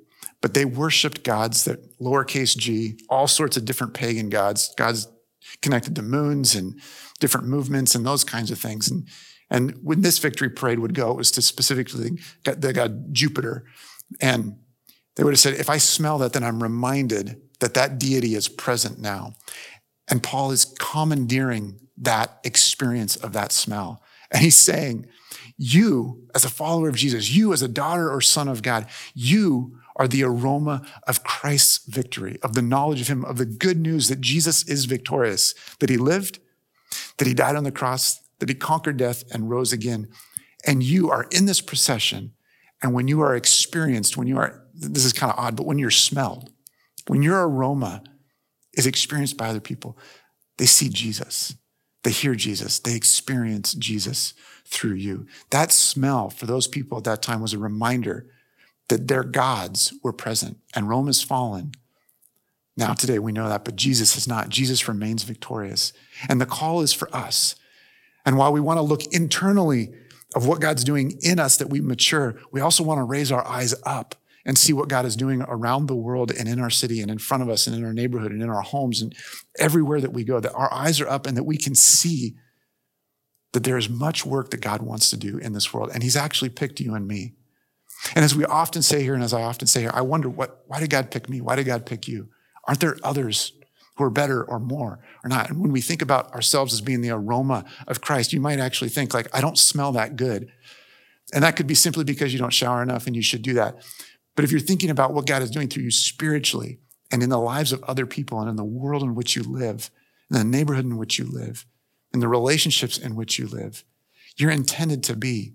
but 0.41 0.55
they 0.55 0.65
worshiped 0.65 1.23
gods 1.23 1.63
that 1.65 1.99
lowercase 1.99 2.57
g, 2.57 2.97
all 3.07 3.27
sorts 3.27 3.55
of 3.55 3.65
different 3.65 3.93
pagan 3.93 4.29
gods, 4.29 4.73
gods 4.75 5.07
connected 5.61 5.95
to 5.95 6.01
moons 6.01 6.55
and 6.55 6.81
different 7.19 7.45
movements 7.45 7.93
and 7.93 8.03
those 8.03 8.23
kinds 8.23 8.49
of 8.49 8.57
things. 8.57 8.89
And, 8.89 9.07
and 9.51 9.77
when 9.83 10.01
this 10.01 10.17
victory 10.17 10.49
parade 10.49 10.79
would 10.79 10.95
go, 10.95 11.11
it 11.11 11.17
was 11.17 11.29
to 11.33 11.43
specifically 11.43 12.17
the 12.45 12.73
god 12.73 13.13
Jupiter. 13.13 13.63
And 14.19 14.57
they 15.15 15.23
would 15.23 15.33
have 15.33 15.39
said, 15.39 15.53
if 15.53 15.69
I 15.69 15.77
smell 15.77 16.17
that, 16.17 16.33
then 16.33 16.43
I'm 16.43 16.63
reminded 16.63 17.39
that 17.59 17.75
that 17.75 17.99
deity 17.99 18.33
is 18.33 18.47
present 18.47 18.97
now. 18.97 19.33
And 20.09 20.23
Paul 20.23 20.49
is 20.49 20.65
commandeering 20.79 21.79
that 21.95 22.39
experience 22.43 23.17
of 23.17 23.33
that 23.33 23.51
smell. 23.51 24.01
And 24.31 24.41
he's 24.41 24.57
saying, 24.57 25.05
you, 25.61 26.23
as 26.33 26.45
a 26.45 26.49
follower 26.49 26.87
of 26.87 26.95
Jesus, 26.95 27.35
you, 27.35 27.51
as 27.51 27.61
a 27.61 27.67
daughter 27.67 28.09
or 28.09 28.21
son 28.21 28.47
of 28.47 28.63
God, 28.63 28.87
you 29.13 29.77
are 29.97 30.07
the 30.07 30.23
aroma 30.23 30.81
of 31.05 31.25
Christ's 31.25 31.85
victory, 31.85 32.39
of 32.41 32.53
the 32.53 32.61
knowledge 32.61 33.01
of 33.01 33.09
Him, 33.09 33.25
of 33.25 33.37
the 33.37 33.45
good 33.45 33.77
news 33.77 34.07
that 34.07 34.21
Jesus 34.21 34.65
is 34.69 34.85
victorious, 34.85 35.53
that 35.79 35.89
He 35.89 35.97
lived, 35.97 36.39
that 37.17 37.27
He 37.27 37.33
died 37.33 37.57
on 37.57 37.65
the 37.65 37.73
cross, 37.73 38.21
that 38.39 38.47
He 38.47 38.55
conquered 38.55 38.95
death 38.95 39.25
and 39.33 39.49
rose 39.49 39.73
again. 39.73 40.07
And 40.65 40.81
you 40.81 41.11
are 41.11 41.27
in 41.29 41.45
this 41.45 41.59
procession. 41.59 42.31
And 42.81 42.93
when 42.93 43.09
you 43.09 43.19
are 43.19 43.35
experienced, 43.35 44.15
when 44.15 44.27
you 44.27 44.37
are, 44.37 44.63
this 44.73 45.03
is 45.03 45.11
kind 45.11 45.29
of 45.29 45.37
odd, 45.37 45.57
but 45.57 45.65
when 45.65 45.77
you're 45.77 45.91
smelled, 45.91 46.51
when 47.07 47.21
your 47.21 47.45
aroma 47.45 48.01
is 48.75 48.87
experienced 48.87 49.35
by 49.35 49.49
other 49.49 49.59
people, 49.59 49.97
they 50.57 50.65
see 50.65 50.87
Jesus. 50.87 51.53
They 52.03 52.11
hear 52.11 52.35
Jesus. 52.35 52.79
They 52.79 52.95
experience 52.95 53.73
Jesus 53.73 54.33
through 54.65 54.93
you. 54.93 55.27
That 55.49 55.71
smell 55.71 56.29
for 56.29 56.45
those 56.45 56.67
people 56.67 56.97
at 56.97 57.03
that 57.05 57.21
time 57.21 57.41
was 57.41 57.53
a 57.53 57.59
reminder 57.59 58.25
that 58.87 59.07
their 59.07 59.23
gods 59.23 59.93
were 60.03 60.13
present 60.13 60.57
and 60.75 60.89
Rome 60.89 61.07
has 61.07 61.21
fallen. 61.21 61.73
Now, 62.77 62.93
today 62.93 63.19
we 63.19 63.33
know 63.33 63.49
that, 63.49 63.65
but 63.65 63.75
Jesus 63.75 64.15
is 64.15 64.27
not. 64.27 64.49
Jesus 64.49 64.87
remains 64.87 65.23
victorious. 65.23 65.91
And 66.29 66.39
the 66.39 66.45
call 66.45 66.81
is 66.81 66.93
for 66.93 67.13
us. 67.13 67.55
And 68.25 68.37
while 68.37 68.53
we 68.53 68.61
want 68.61 68.77
to 68.77 68.83
look 68.83 69.05
internally 69.13 69.91
of 70.35 70.47
what 70.47 70.61
God's 70.61 70.83
doing 70.83 71.19
in 71.21 71.39
us 71.39 71.57
that 71.57 71.69
we 71.69 71.81
mature, 71.81 72.39
we 72.51 72.61
also 72.61 72.83
want 72.83 72.99
to 72.99 73.03
raise 73.03 73.31
our 73.31 73.45
eyes 73.45 73.75
up 73.83 74.15
and 74.49 74.57
see 74.57 74.73
what 74.73 74.89
God 74.89 75.05
is 75.05 75.15
doing 75.15 75.43
around 75.43 75.85
the 75.85 75.95
world 75.95 76.31
and 76.31 76.49
in 76.49 76.59
our 76.59 76.71
city 76.71 77.01
and 77.01 77.11
in 77.11 77.19
front 77.19 77.43
of 77.43 77.49
us 77.49 77.67
and 77.67 77.75
in 77.75 77.85
our 77.85 77.93
neighborhood 77.93 78.31
and 78.31 78.41
in 78.41 78.49
our 78.49 78.63
homes 78.63 78.99
and 78.99 79.13
everywhere 79.59 80.01
that 80.01 80.11
we 80.11 80.23
go, 80.23 80.39
that 80.39 80.55
our 80.55 80.73
eyes 80.73 80.99
are 80.99 81.07
up 81.07 81.27
and 81.27 81.37
that 81.37 81.43
we 81.43 81.55
can 81.55 81.75
see 81.75 82.33
that 83.53 83.63
there 83.63 83.77
is 83.77 83.87
much 83.87 84.25
work 84.25 84.49
that 84.49 84.59
God 84.59 84.81
wants 84.81 85.11
to 85.11 85.17
do 85.17 85.37
in 85.37 85.53
this 85.53 85.71
world. 85.71 85.91
And 85.93 86.01
He's 86.01 86.15
actually 86.15 86.49
picked 86.49 86.79
you 86.79 86.95
and 86.95 87.07
me. 87.07 87.35
And 88.15 88.25
as 88.25 88.35
we 88.35 88.43
often 88.43 88.81
say 88.81 89.03
here, 89.03 89.13
and 89.13 89.23
as 89.23 89.35
I 89.35 89.43
often 89.43 89.67
say 89.67 89.81
here, 89.81 89.91
I 89.93 90.01
wonder 90.01 90.29
what, 90.29 90.63
why 90.65 90.79
did 90.79 90.89
God 90.89 91.11
pick 91.11 91.29
me? 91.29 91.41
Why 91.41 91.55
did 91.55 91.67
God 91.67 91.85
pick 91.85 92.07
you? 92.07 92.29
Aren't 92.67 92.79
there 92.79 92.97
others 93.03 93.53
who 93.97 94.03
are 94.03 94.09
better 94.09 94.43
or 94.43 94.59
more 94.59 94.97
or 95.23 95.29
not? 95.29 95.51
And 95.51 95.59
when 95.61 95.71
we 95.71 95.81
think 95.81 96.01
about 96.01 96.33
ourselves 96.33 96.73
as 96.73 96.81
being 96.81 97.01
the 97.01 97.11
aroma 97.11 97.65
of 97.87 98.01
Christ, 98.01 98.33
you 98.33 98.41
might 98.41 98.59
actually 98.59 98.89
think 98.89 99.13
like, 99.13 99.27
I 99.31 99.41
don't 99.41 99.59
smell 99.59 99.91
that 99.91 100.15
good. 100.15 100.51
And 101.35 101.43
that 101.43 101.55
could 101.55 101.67
be 101.67 101.75
simply 101.75 102.03
because 102.03 102.33
you 102.33 102.39
don't 102.39 102.49
shower 102.51 102.81
enough 102.81 103.05
and 103.05 103.15
you 103.15 103.21
should 103.21 103.43
do 103.43 103.53
that. 103.53 103.83
But 104.35 104.45
if 104.45 104.51
you're 104.51 104.59
thinking 104.59 104.89
about 104.89 105.13
what 105.13 105.27
God 105.27 105.41
is 105.41 105.51
doing 105.51 105.67
through 105.67 105.83
you 105.83 105.91
spiritually 105.91 106.79
and 107.11 107.21
in 107.21 107.29
the 107.29 107.37
lives 107.37 107.71
of 107.71 107.83
other 107.83 108.05
people 108.05 108.39
and 108.39 108.49
in 108.49 108.55
the 108.55 108.63
world 108.63 109.03
in 109.03 109.15
which 109.15 109.35
you 109.35 109.43
live, 109.43 109.89
in 110.29 110.37
the 110.37 110.43
neighborhood 110.43 110.85
in 110.85 110.97
which 110.97 111.17
you 111.17 111.25
live, 111.25 111.65
in 112.13 112.19
the 112.19 112.27
relationships 112.27 112.97
in 112.97 113.15
which 113.15 113.37
you 113.37 113.47
live, 113.47 113.83
you're 114.37 114.51
intended 114.51 115.03
to 115.03 115.15
be 115.15 115.53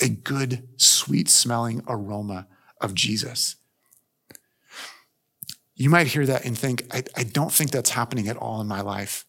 a 0.00 0.08
good, 0.08 0.68
sweet 0.76 1.28
smelling 1.28 1.82
aroma 1.88 2.46
of 2.80 2.94
Jesus. 2.94 3.56
You 5.74 5.90
might 5.90 6.08
hear 6.08 6.26
that 6.26 6.44
and 6.44 6.56
think, 6.56 6.84
I, 6.92 7.02
I, 7.16 7.24
don't 7.24 7.52
think 7.52 7.70
that's 7.70 7.90
happening 7.90 8.28
at 8.28 8.36
all 8.36 8.60
in 8.60 8.68
my 8.68 8.82
life. 8.82 9.24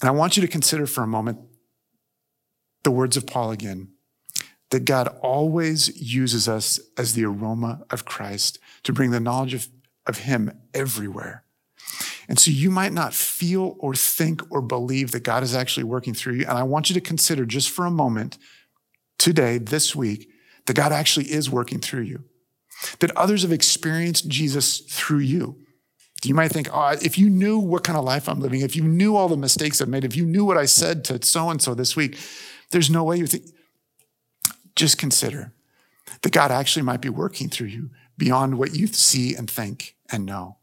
And 0.00 0.08
I 0.08 0.12
want 0.12 0.36
you 0.36 0.40
to 0.42 0.48
consider 0.48 0.86
for 0.86 1.02
a 1.02 1.06
moment 1.06 1.40
the 2.84 2.90
words 2.90 3.16
of 3.16 3.26
Paul 3.26 3.50
again 3.50 3.88
that 4.70 4.84
God 4.84 5.08
always 5.22 6.00
uses 6.00 6.48
us 6.48 6.80
as 6.96 7.14
the 7.14 7.24
aroma 7.24 7.82
of 7.90 8.04
Christ 8.04 8.58
to 8.82 8.92
bring 8.92 9.10
the 9.10 9.20
knowledge 9.20 9.54
of, 9.54 9.68
of 10.06 10.18
Him 10.18 10.50
everywhere. 10.74 11.44
And 12.28 12.38
so 12.38 12.50
you 12.50 12.70
might 12.70 12.92
not 12.92 13.14
feel 13.14 13.76
or 13.78 13.94
think 13.94 14.42
or 14.50 14.60
believe 14.60 15.12
that 15.12 15.22
God 15.22 15.42
is 15.42 15.54
actually 15.54 15.84
working 15.84 16.14
through 16.14 16.34
you. 16.34 16.42
And 16.42 16.58
I 16.58 16.64
want 16.64 16.90
you 16.90 16.94
to 16.94 17.00
consider 17.00 17.46
just 17.46 17.70
for 17.70 17.86
a 17.86 17.90
moment 17.90 18.38
today, 19.18 19.58
this 19.58 19.94
week, 19.94 20.28
that 20.66 20.74
God 20.74 20.90
actually 20.90 21.26
is 21.26 21.48
working 21.48 21.78
through 21.78 22.02
you, 22.02 22.24
that 22.98 23.16
others 23.16 23.42
have 23.42 23.52
experienced 23.52 24.28
Jesus 24.28 24.80
through 24.80 25.20
you. 25.20 25.56
You 26.24 26.34
might 26.34 26.50
think, 26.50 26.68
oh, 26.72 26.96
if 27.00 27.18
you 27.18 27.30
knew 27.30 27.58
what 27.58 27.84
kind 27.84 27.96
of 27.96 28.04
life 28.04 28.28
I'm 28.28 28.40
living, 28.40 28.62
if 28.62 28.74
you 28.74 28.82
knew 28.82 29.14
all 29.14 29.28
the 29.28 29.36
mistakes 29.36 29.80
I've 29.80 29.88
made, 29.88 30.04
if 30.04 30.16
you 30.16 30.26
knew 30.26 30.44
what 30.44 30.56
I 30.56 30.64
said 30.64 31.04
to 31.04 31.22
so 31.24 31.50
and 31.50 31.62
so 31.62 31.74
this 31.74 31.94
week, 31.94 32.18
there's 32.72 32.90
no 32.90 33.04
way 33.04 33.18
you 33.18 33.26
think. 33.26 33.44
Just 34.76 34.98
consider 34.98 35.52
that 36.22 36.32
God 36.32 36.50
actually 36.50 36.82
might 36.82 37.00
be 37.00 37.08
working 37.08 37.48
through 37.48 37.68
you 37.68 37.90
beyond 38.16 38.58
what 38.58 38.74
you 38.74 38.86
see 38.86 39.34
and 39.34 39.50
think 39.50 39.96
and 40.10 40.24
know. 40.24 40.58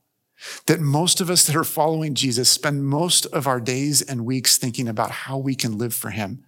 That 0.67 0.79
most 0.79 1.19
of 1.21 1.29
us 1.29 1.45
that 1.45 1.55
are 1.55 1.63
following 1.63 2.15
Jesus 2.15 2.49
spend 2.49 2.85
most 2.85 3.25
of 3.27 3.47
our 3.47 3.59
days 3.59 4.01
and 4.01 4.25
weeks 4.25 4.57
thinking 4.57 4.87
about 4.87 5.11
how 5.11 5.37
we 5.37 5.55
can 5.55 5.77
live 5.77 5.93
for 5.93 6.11
Him 6.11 6.45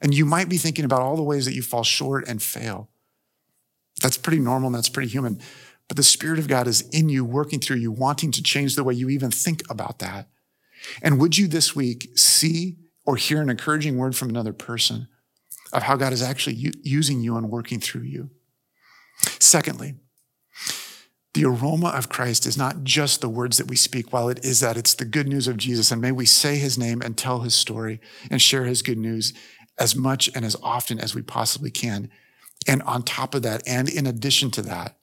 and 0.00 0.14
you 0.14 0.24
might 0.24 0.48
be 0.48 0.56
thinking 0.56 0.84
about 0.84 1.02
all 1.02 1.16
the 1.16 1.22
ways 1.22 1.44
that 1.44 1.54
you 1.54 1.62
fall 1.62 1.84
short 1.84 2.26
and 2.26 2.42
fail. 2.42 2.88
That's 4.00 4.16
pretty 4.16 4.38
normal 4.38 4.68
and 4.68 4.74
that's 4.74 4.88
pretty 4.88 5.08
human. 5.08 5.40
But 5.88 5.96
the 5.96 6.02
Spirit 6.02 6.38
of 6.38 6.48
God 6.48 6.66
is 6.66 6.88
in 6.90 7.08
you, 7.08 7.24
working 7.24 7.60
through 7.60 7.76
you, 7.76 7.92
wanting 7.92 8.32
to 8.32 8.42
change 8.42 8.74
the 8.74 8.84
way 8.84 8.94
you 8.94 9.10
even 9.10 9.30
think 9.30 9.62
about 9.68 9.98
that. 9.98 10.28
And 11.02 11.20
would 11.20 11.36
you 11.36 11.46
this 11.46 11.76
week 11.76 12.08
see 12.16 12.76
or 13.04 13.16
hear 13.16 13.42
an 13.42 13.50
encouraging 13.50 13.98
word 13.98 14.16
from 14.16 14.30
another 14.30 14.52
person 14.52 15.08
of 15.72 15.84
how 15.84 15.96
God 15.96 16.12
is 16.12 16.22
actually 16.22 16.56
u- 16.56 16.72
using 16.82 17.20
you 17.20 17.36
and 17.36 17.50
working 17.50 17.80
through 17.80 18.02
you? 18.02 18.30
Secondly, 19.38 19.96
the 21.34 21.44
aroma 21.46 21.88
of 21.88 22.10
Christ 22.10 22.44
is 22.44 22.58
not 22.58 22.84
just 22.84 23.20
the 23.20 23.28
words 23.28 23.56
that 23.56 23.68
we 23.68 23.76
speak, 23.76 24.12
while 24.12 24.28
it 24.28 24.44
is 24.44 24.60
that, 24.60 24.76
it's 24.76 24.94
the 24.94 25.06
good 25.06 25.26
news 25.26 25.48
of 25.48 25.56
Jesus. 25.56 25.90
And 25.90 26.02
may 26.02 26.12
we 26.12 26.26
say 26.26 26.56
his 26.56 26.76
name 26.76 27.00
and 27.00 27.16
tell 27.16 27.40
his 27.40 27.54
story 27.54 28.00
and 28.30 28.42
share 28.42 28.64
his 28.64 28.82
good 28.82 28.98
news 28.98 29.32
as 29.78 29.96
much 29.96 30.30
and 30.34 30.44
as 30.44 30.56
often 30.62 31.00
as 31.00 31.14
we 31.14 31.22
possibly 31.22 31.70
can. 31.70 32.10
And 32.66 32.82
on 32.82 33.02
top 33.02 33.34
of 33.34 33.42
that, 33.42 33.62
and 33.66 33.88
in 33.88 34.06
addition 34.06 34.50
to 34.52 34.62
that, 34.62 34.98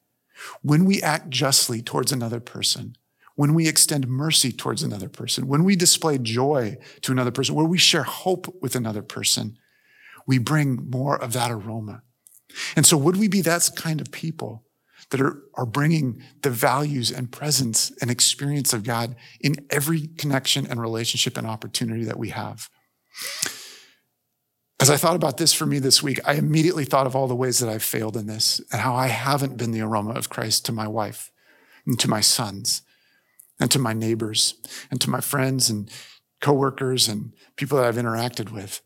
when 0.62 0.86
we 0.86 1.02
act 1.02 1.30
justly 1.30 1.82
towards 1.82 2.12
another 2.12 2.40
person, 2.40 2.96
when 3.36 3.54
we 3.54 3.68
extend 3.68 4.08
mercy 4.08 4.52
towards 4.52 4.84
another 4.84 5.10
person, 5.10 5.48
when 5.48 5.64
we 5.64 5.76
display 5.76 6.18
joy 6.18 6.78
to 7.02 7.12
another 7.12 7.32
person, 7.32 7.56
where 7.56 7.66
we 7.66 7.78
share 7.78 8.04
hope 8.04 8.54
with 8.62 8.76
another 8.76 9.02
person, 9.02 9.58
we 10.30 10.38
bring 10.38 10.88
more 10.92 11.20
of 11.20 11.34
that 11.34 11.50
aroma. 11.50 12.04
And 12.76 12.86
so, 12.86 12.96
would 12.98 13.18
we 13.18 13.28
be 13.28 13.42
that 13.42 13.68
kind 13.76 14.00
of 14.00 14.12
people 14.12 14.64
that 15.10 15.20
are, 15.20 15.42
are 15.56 15.66
bringing 15.66 16.22
the 16.44 16.52
values 16.52 17.10
and 17.10 17.32
presence 17.32 17.92
and 18.00 18.12
experience 18.12 18.72
of 18.72 18.84
God 18.84 19.16
in 19.42 19.56
every 19.72 20.06
connection 20.20 20.68
and 20.68 20.80
relationship 20.80 21.36
and 21.36 21.48
opportunity 21.48 22.04
that 22.04 22.20
we 22.20 22.30
have? 22.30 22.70
As 24.80 24.92
I 24.92 24.98
thought 24.98 25.16
about 25.16 25.38
this 25.38 25.52
for 25.52 25.66
me 25.66 25.80
this 25.80 26.04
week, 26.04 26.20
I 26.24 26.34
immediately 26.34 26.86
thought 26.86 27.08
of 27.08 27.16
all 27.16 27.28
the 27.28 27.36
ways 27.36 27.58
that 27.58 27.70
I've 27.70 27.82
failed 27.82 28.16
in 28.16 28.28
this 28.28 28.62
and 28.72 28.82
how 28.82 28.94
I 28.94 29.08
haven't 29.08 29.58
been 29.58 29.72
the 29.72 29.82
aroma 29.82 30.12
of 30.12 30.30
Christ 30.30 30.64
to 30.68 30.72
my 30.72 30.88
wife 30.88 31.32
and 31.88 32.00
to 32.02 32.08
my 32.08 32.22
sons 32.22 32.84
and 33.60 33.72
to 33.72 33.80
my 33.80 33.94
neighbors 33.94 34.54
and 34.92 35.02
to 35.02 35.10
my 35.10 35.22
friends 35.22 35.72
and 35.72 35.90
coworkers 36.40 37.08
and 37.08 37.34
people 37.56 37.80
that 37.80 37.88
I've 37.88 37.96
interacted 37.96 38.52
with. 38.52 38.84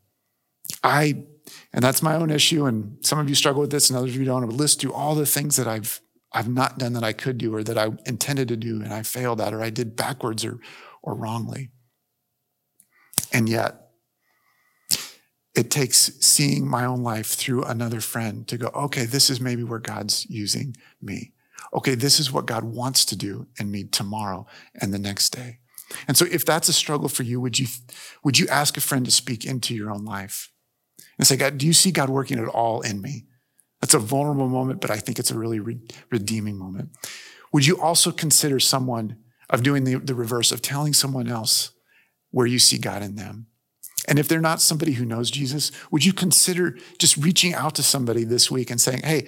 I, 0.83 1.25
and 1.73 1.83
that's 1.83 2.01
my 2.01 2.15
own 2.15 2.29
issue, 2.29 2.65
and 2.65 2.97
some 3.01 3.19
of 3.19 3.29
you 3.29 3.35
struggle 3.35 3.61
with 3.61 3.71
this 3.71 3.89
and 3.89 3.97
others 3.97 4.11
of 4.11 4.17
you 4.17 4.25
don't. 4.25 4.43
I 4.43 4.45
would 4.45 4.55
list 4.55 4.81
through 4.81 4.93
all 4.93 5.15
the 5.15 5.25
things 5.25 5.55
that 5.57 5.67
I've 5.67 6.01
I've 6.33 6.49
not 6.49 6.79
done 6.79 6.93
that 6.93 7.03
I 7.03 7.13
could 7.13 7.37
do 7.37 7.53
or 7.53 7.63
that 7.63 7.77
I 7.77 7.91
intended 8.05 8.47
to 8.47 8.57
do 8.57 8.81
and 8.81 8.91
I 8.91 9.03
failed 9.03 9.39
at 9.39 9.53
or 9.53 9.61
I 9.61 9.69
did 9.69 9.95
backwards 9.95 10.43
or, 10.43 10.59
or 11.03 11.13
wrongly. 11.13 11.69
And 13.31 13.47
yet, 13.47 13.79
it 15.55 15.69
takes 15.69 15.97
seeing 16.19 16.67
my 16.67 16.85
own 16.85 17.03
life 17.03 17.27
through 17.27 17.63
another 17.63 18.01
friend 18.01 18.47
to 18.47 18.57
go, 18.57 18.71
okay, 18.73 19.05
this 19.05 19.29
is 19.29 19.39
maybe 19.39 19.63
where 19.63 19.79
God's 19.79 20.25
using 20.27 20.75
me. 20.99 21.33
Okay, 21.73 21.93
this 21.93 22.19
is 22.19 22.31
what 22.31 22.47
God 22.47 22.63
wants 22.63 23.05
to 23.05 23.15
do 23.15 23.47
in 23.59 23.69
me 23.69 23.83
tomorrow 23.83 24.47
and 24.81 24.91
the 24.91 24.99
next 24.99 25.29
day. 25.29 25.59
And 26.07 26.17
so 26.17 26.25
if 26.31 26.43
that's 26.43 26.69
a 26.69 26.73
struggle 26.73 27.07
for 27.07 27.21
you, 27.21 27.39
would 27.39 27.59
you, 27.59 27.67
would 28.23 28.39
you 28.39 28.47
ask 28.47 28.77
a 28.77 28.81
friend 28.81 29.05
to 29.05 29.11
speak 29.11 29.45
into 29.45 29.75
your 29.75 29.91
own 29.91 30.05
life 30.05 30.51
and 31.17 31.27
say, 31.27 31.37
God, 31.37 31.57
do 31.57 31.65
you 31.65 31.73
see 31.73 31.91
God 31.91 32.09
working 32.09 32.39
at 32.39 32.47
all 32.47 32.81
in 32.81 33.01
me? 33.01 33.25
That's 33.81 33.93
a 33.93 33.99
vulnerable 33.99 34.47
moment, 34.47 34.81
but 34.81 34.91
I 34.91 34.97
think 34.97 35.19
it's 35.19 35.31
a 35.31 35.37
really 35.37 35.59
re- 35.59 35.81
redeeming 36.09 36.57
moment. 36.57 36.89
Would 37.51 37.65
you 37.65 37.79
also 37.79 38.11
consider 38.11 38.59
someone 38.59 39.17
of 39.49 39.61
doing 39.61 39.83
the, 39.83 39.95
the 39.95 40.15
reverse, 40.15 40.51
of 40.51 40.61
telling 40.61 40.93
someone 40.93 41.27
else 41.27 41.71
where 42.31 42.47
you 42.47 42.59
see 42.59 42.77
God 42.77 43.03
in 43.03 43.15
them? 43.15 43.47
And 44.07 44.19
if 44.19 44.27
they're 44.27 44.41
not 44.41 44.61
somebody 44.61 44.93
who 44.93 45.05
knows 45.05 45.29
Jesus, 45.29 45.71
would 45.91 46.03
you 46.03 46.13
consider 46.13 46.77
just 46.97 47.17
reaching 47.17 47.53
out 47.53 47.75
to 47.75 47.83
somebody 47.83 48.23
this 48.23 48.49
week 48.49 48.69
and 48.69 48.81
saying, 48.81 49.01
Hey, 49.03 49.27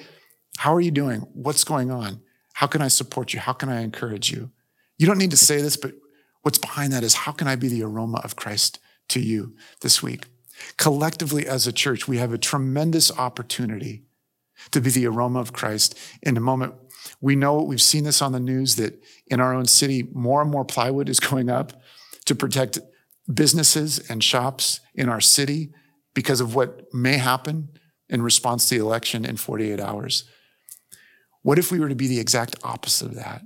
how 0.58 0.74
are 0.74 0.82
you 0.82 0.92
doing? 0.92 1.22
What's 1.34 1.64
going 1.64 1.92
on? 1.92 2.22
How 2.54 2.68
can 2.68 2.82
I 2.82 2.88
support 2.88 3.34
you? 3.34 3.40
How 3.40 3.54
can 3.54 3.70
I 3.70 3.82
encourage 3.82 4.32
you? 4.32 4.52
You 4.98 5.08
don't 5.08 5.18
need 5.18 5.32
to 5.32 5.38
say 5.38 5.62
this, 5.62 5.78
but 5.78 5.94
what's 6.42 6.58
behind 6.58 6.94
that 6.94 7.04
is 7.04 7.14
how 7.14 7.32
can 7.32 7.48
I 7.48 7.56
be 7.56 7.68
the 7.68 7.84
aroma 7.84 8.22
of 8.24 8.36
Christ 8.36 8.80
to 9.10 9.20
you 9.20 9.56
this 9.82 10.02
week? 10.02 10.26
Collectively 10.78 11.48
as 11.48 11.68
a 11.68 11.74
church, 11.74 12.08
we 12.08 12.18
have 12.18 12.34
a 12.34 12.38
tremendous 12.38 13.12
opportunity 13.18 14.04
to 14.72 14.82
be 14.82 14.90
the 14.90 15.08
aroma 15.08 15.40
of 15.40 15.54
Christ 15.54 15.98
in 16.22 16.38
a 16.38 16.42
moment. 16.42 16.74
We 17.22 17.36
know, 17.36 17.62
we've 17.62 17.82
seen 17.82 18.04
this 18.04 18.22
on 18.22 18.32
the 18.32 18.40
news 18.40 18.76
that 18.78 19.02
in 19.28 19.40
our 19.40 19.54
own 19.54 19.66
city, 19.66 20.08
more 20.14 20.42
and 20.42 20.50
more 20.50 20.66
plywood 20.66 21.10
is 21.10 21.20
going 21.32 21.50
up 21.50 21.74
to 22.26 22.36
protect 22.36 22.80
businesses 23.32 24.00
and 24.10 24.24
shops 24.24 24.82
in 24.94 25.10
our 25.10 25.22
city 25.22 25.72
because 26.14 26.40
of 26.42 26.56
what 26.56 26.94
may 26.94 27.18
happen 27.18 27.70
in 28.10 28.22
response 28.22 28.70
to 28.70 28.76
the 28.76 28.86
election 28.86 29.26
in 29.26 29.36
48 29.36 29.80
hours. 29.80 30.26
What 31.42 31.60
if 31.60 31.72
we 31.72 31.80
were 31.80 31.90
to 31.90 31.96
be 31.96 32.08
the 32.08 32.20
exact 32.20 32.56
opposite 32.64 33.08
of 33.08 33.16
that 33.16 33.42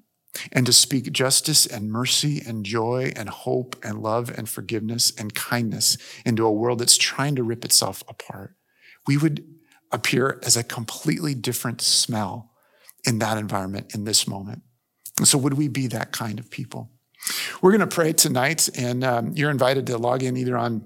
and 0.52 0.66
to 0.66 0.74
speak 0.74 1.12
justice 1.12 1.66
and 1.66 1.92
mercy 1.92 2.42
and 2.46 2.66
joy 2.66 3.12
and 3.16 3.30
hope 3.30 3.76
and 3.84 4.02
love 4.02 4.30
and 4.38 4.48
forgiveness 4.48 5.12
and 5.18 5.34
kindness 5.34 5.98
into 6.26 6.46
a 6.46 6.52
world 6.52 6.80
that's 6.80 6.98
trying 6.98 7.36
to 7.36 7.44
rip 7.44 7.66
itself 7.66 8.04
apart? 8.08 8.56
We 9.08 9.18
would 9.18 9.44
appear 9.92 10.40
as 10.44 10.56
a 10.56 10.64
completely 10.64 11.34
different 11.34 11.82
smell 11.82 12.52
in 13.06 13.20
that 13.20 13.38
environment 13.38 13.94
in 13.94 14.04
this 14.04 14.28
moment. 14.28 14.62
And 15.18 15.28
so, 15.28 15.38
would 15.38 15.56
we 15.56 15.68
be 15.68 15.88
that 15.88 16.12
kind 16.12 16.40
of 16.40 16.50
people? 16.50 16.92
We're 17.62 17.72
going 17.72 17.82
to 17.82 17.88
pray 17.88 18.14
tonight, 18.14 18.70
and 18.78 19.04
um, 19.04 19.34
you're 19.36 19.52
invited 19.52 19.88
to 19.88 19.98
log 19.98 20.24
in 20.24 20.38
either 20.38 20.58
on 20.58 20.86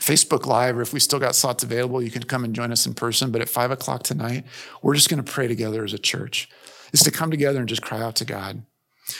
Facebook 0.00 0.46
Live, 0.46 0.76
or 0.76 0.82
if 0.82 0.92
we 0.92 1.00
still 1.00 1.20
got 1.20 1.36
slots 1.36 1.62
available, 1.62 2.02
you 2.02 2.10
can 2.10 2.24
come 2.24 2.44
and 2.44 2.54
join 2.54 2.72
us 2.72 2.84
in 2.86 2.94
person. 2.94 3.30
But 3.30 3.40
at 3.40 3.48
five 3.48 3.70
o'clock 3.70 4.02
tonight, 4.02 4.44
we're 4.82 4.94
just 4.94 5.08
going 5.08 5.22
to 5.22 5.32
pray 5.32 5.46
together 5.46 5.84
as 5.84 5.92
a 5.92 5.98
church. 5.98 6.48
Is 6.94 7.00
to 7.00 7.10
come 7.10 7.30
together 7.30 7.58
and 7.58 7.68
just 7.68 7.82
cry 7.82 8.00
out 8.00 8.16
to 8.16 8.24
God. 8.24 8.64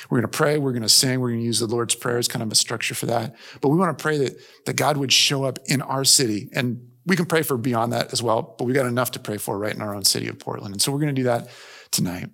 We're 0.09 0.21
going 0.21 0.31
to 0.31 0.37
pray, 0.37 0.59
we're 0.59 0.73
going 0.73 0.83
to 0.83 0.89
sing, 0.89 1.21
we're 1.21 1.31
going 1.31 1.41
to 1.41 1.45
use 1.45 1.59
the 1.59 1.67
Lord's 1.67 1.95
Prayer 1.95 2.19
as 2.19 2.29
kind 2.29 2.43
of 2.43 2.51
a 2.51 2.55
structure 2.55 2.95
for 2.95 3.07
that. 3.07 3.35
But 3.61 3.69
we 3.69 3.77
want 3.77 3.99
to 3.99 4.03
pray 4.03 4.17
that, 4.19 4.37
that 4.65 4.77
God 4.77 4.97
would 4.97 5.13
show 5.13 5.45
up 5.45 5.59
in 5.67 5.83
our 5.83 6.05
city. 6.05 6.49
And 6.55 6.89
we 7.05 7.17
can 7.17 7.27
pray 7.27 7.43
for 7.43 7.59
beyond 7.59 7.93
that 7.93 8.13
as 8.13 8.23
well, 8.23 8.55
but 8.57 8.65
we 8.65 8.73
got 8.73 8.87
enough 8.87 9.11
to 9.11 9.19
pray 9.19 9.37
for 9.37 9.59
right 9.59 9.75
in 9.75 9.83
our 9.83 9.95
own 9.95 10.05
city 10.05 10.29
of 10.29 10.39
Portland. 10.39 10.73
And 10.73 10.81
so 10.81 10.91
we're 10.91 11.01
going 11.01 11.15
to 11.15 11.21
do 11.21 11.25
that 11.25 11.49
tonight. 11.91 12.31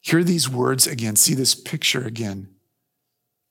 Hear 0.00 0.22
these 0.22 0.48
words 0.48 0.86
again, 0.86 1.16
see 1.16 1.34
this 1.34 1.54
picture 1.54 2.04
again 2.04 2.54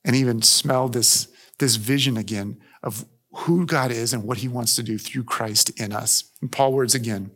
and 0.04 0.16
even 0.16 0.42
smell 0.42 0.88
this, 0.88 1.28
this 1.58 1.76
vision 1.76 2.16
again 2.16 2.58
of 2.82 3.04
who 3.32 3.66
God 3.66 3.90
is 3.90 4.12
and 4.12 4.24
what 4.24 4.38
he 4.38 4.48
wants 4.48 4.76
to 4.76 4.82
do 4.82 4.96
through 4.96 5.24
Christ 5.24 5.70
in 5.80 5.92
us. 5.92 6.30
And 6.40 6.52
Paul 6.52 6.72
words 6.72 6.94
again. 6.94 7.32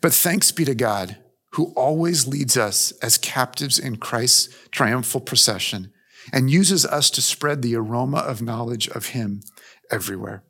But 0.00 0.12
thanks 0.12 0.52
be 0.52 0.64
to 0.64 0.74
God 0.74 1.16
who 1.54 1.72
always 1.76 2.26
leads 2.26 2.56
us 2.56 2.90
as 3.00 3.16
captives 3.16 3.78
in 3.78 3.96
Christ's 3.96 4.54
triumphal 4.72 5.20
procession 5.20 5.92
and 6.32 6.50
uses 6.50 6.84
us 6.84 7.10
to 7.10 7.22
spread 7.22 7.62
the 7.62 7.76
aroma 7.76 8.18
of 8.18 8.42
knowledge 8.42 8.88
of 8.88 9.06
him 9.06 9.40
everywhere. 9.90 10.42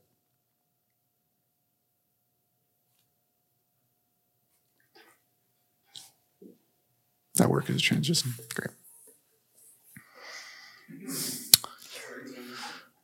That 7.34 7.50
work 7.50 7.68
is 7.68 7.76
a 7.76 7.80
transition? 7.80 8.34
Great. 8.54 8.70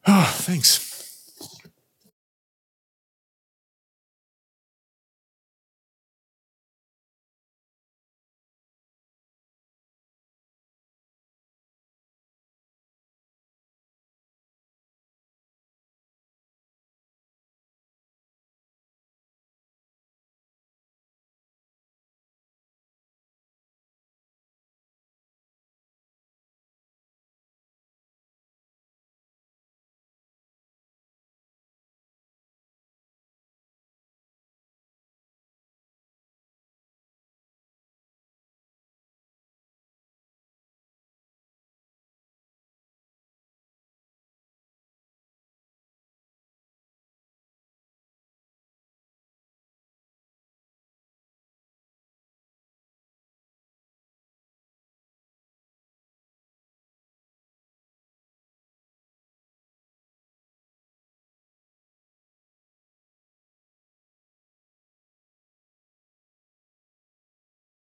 Oh, 0.07 0.33
thanks. 0.37 0.89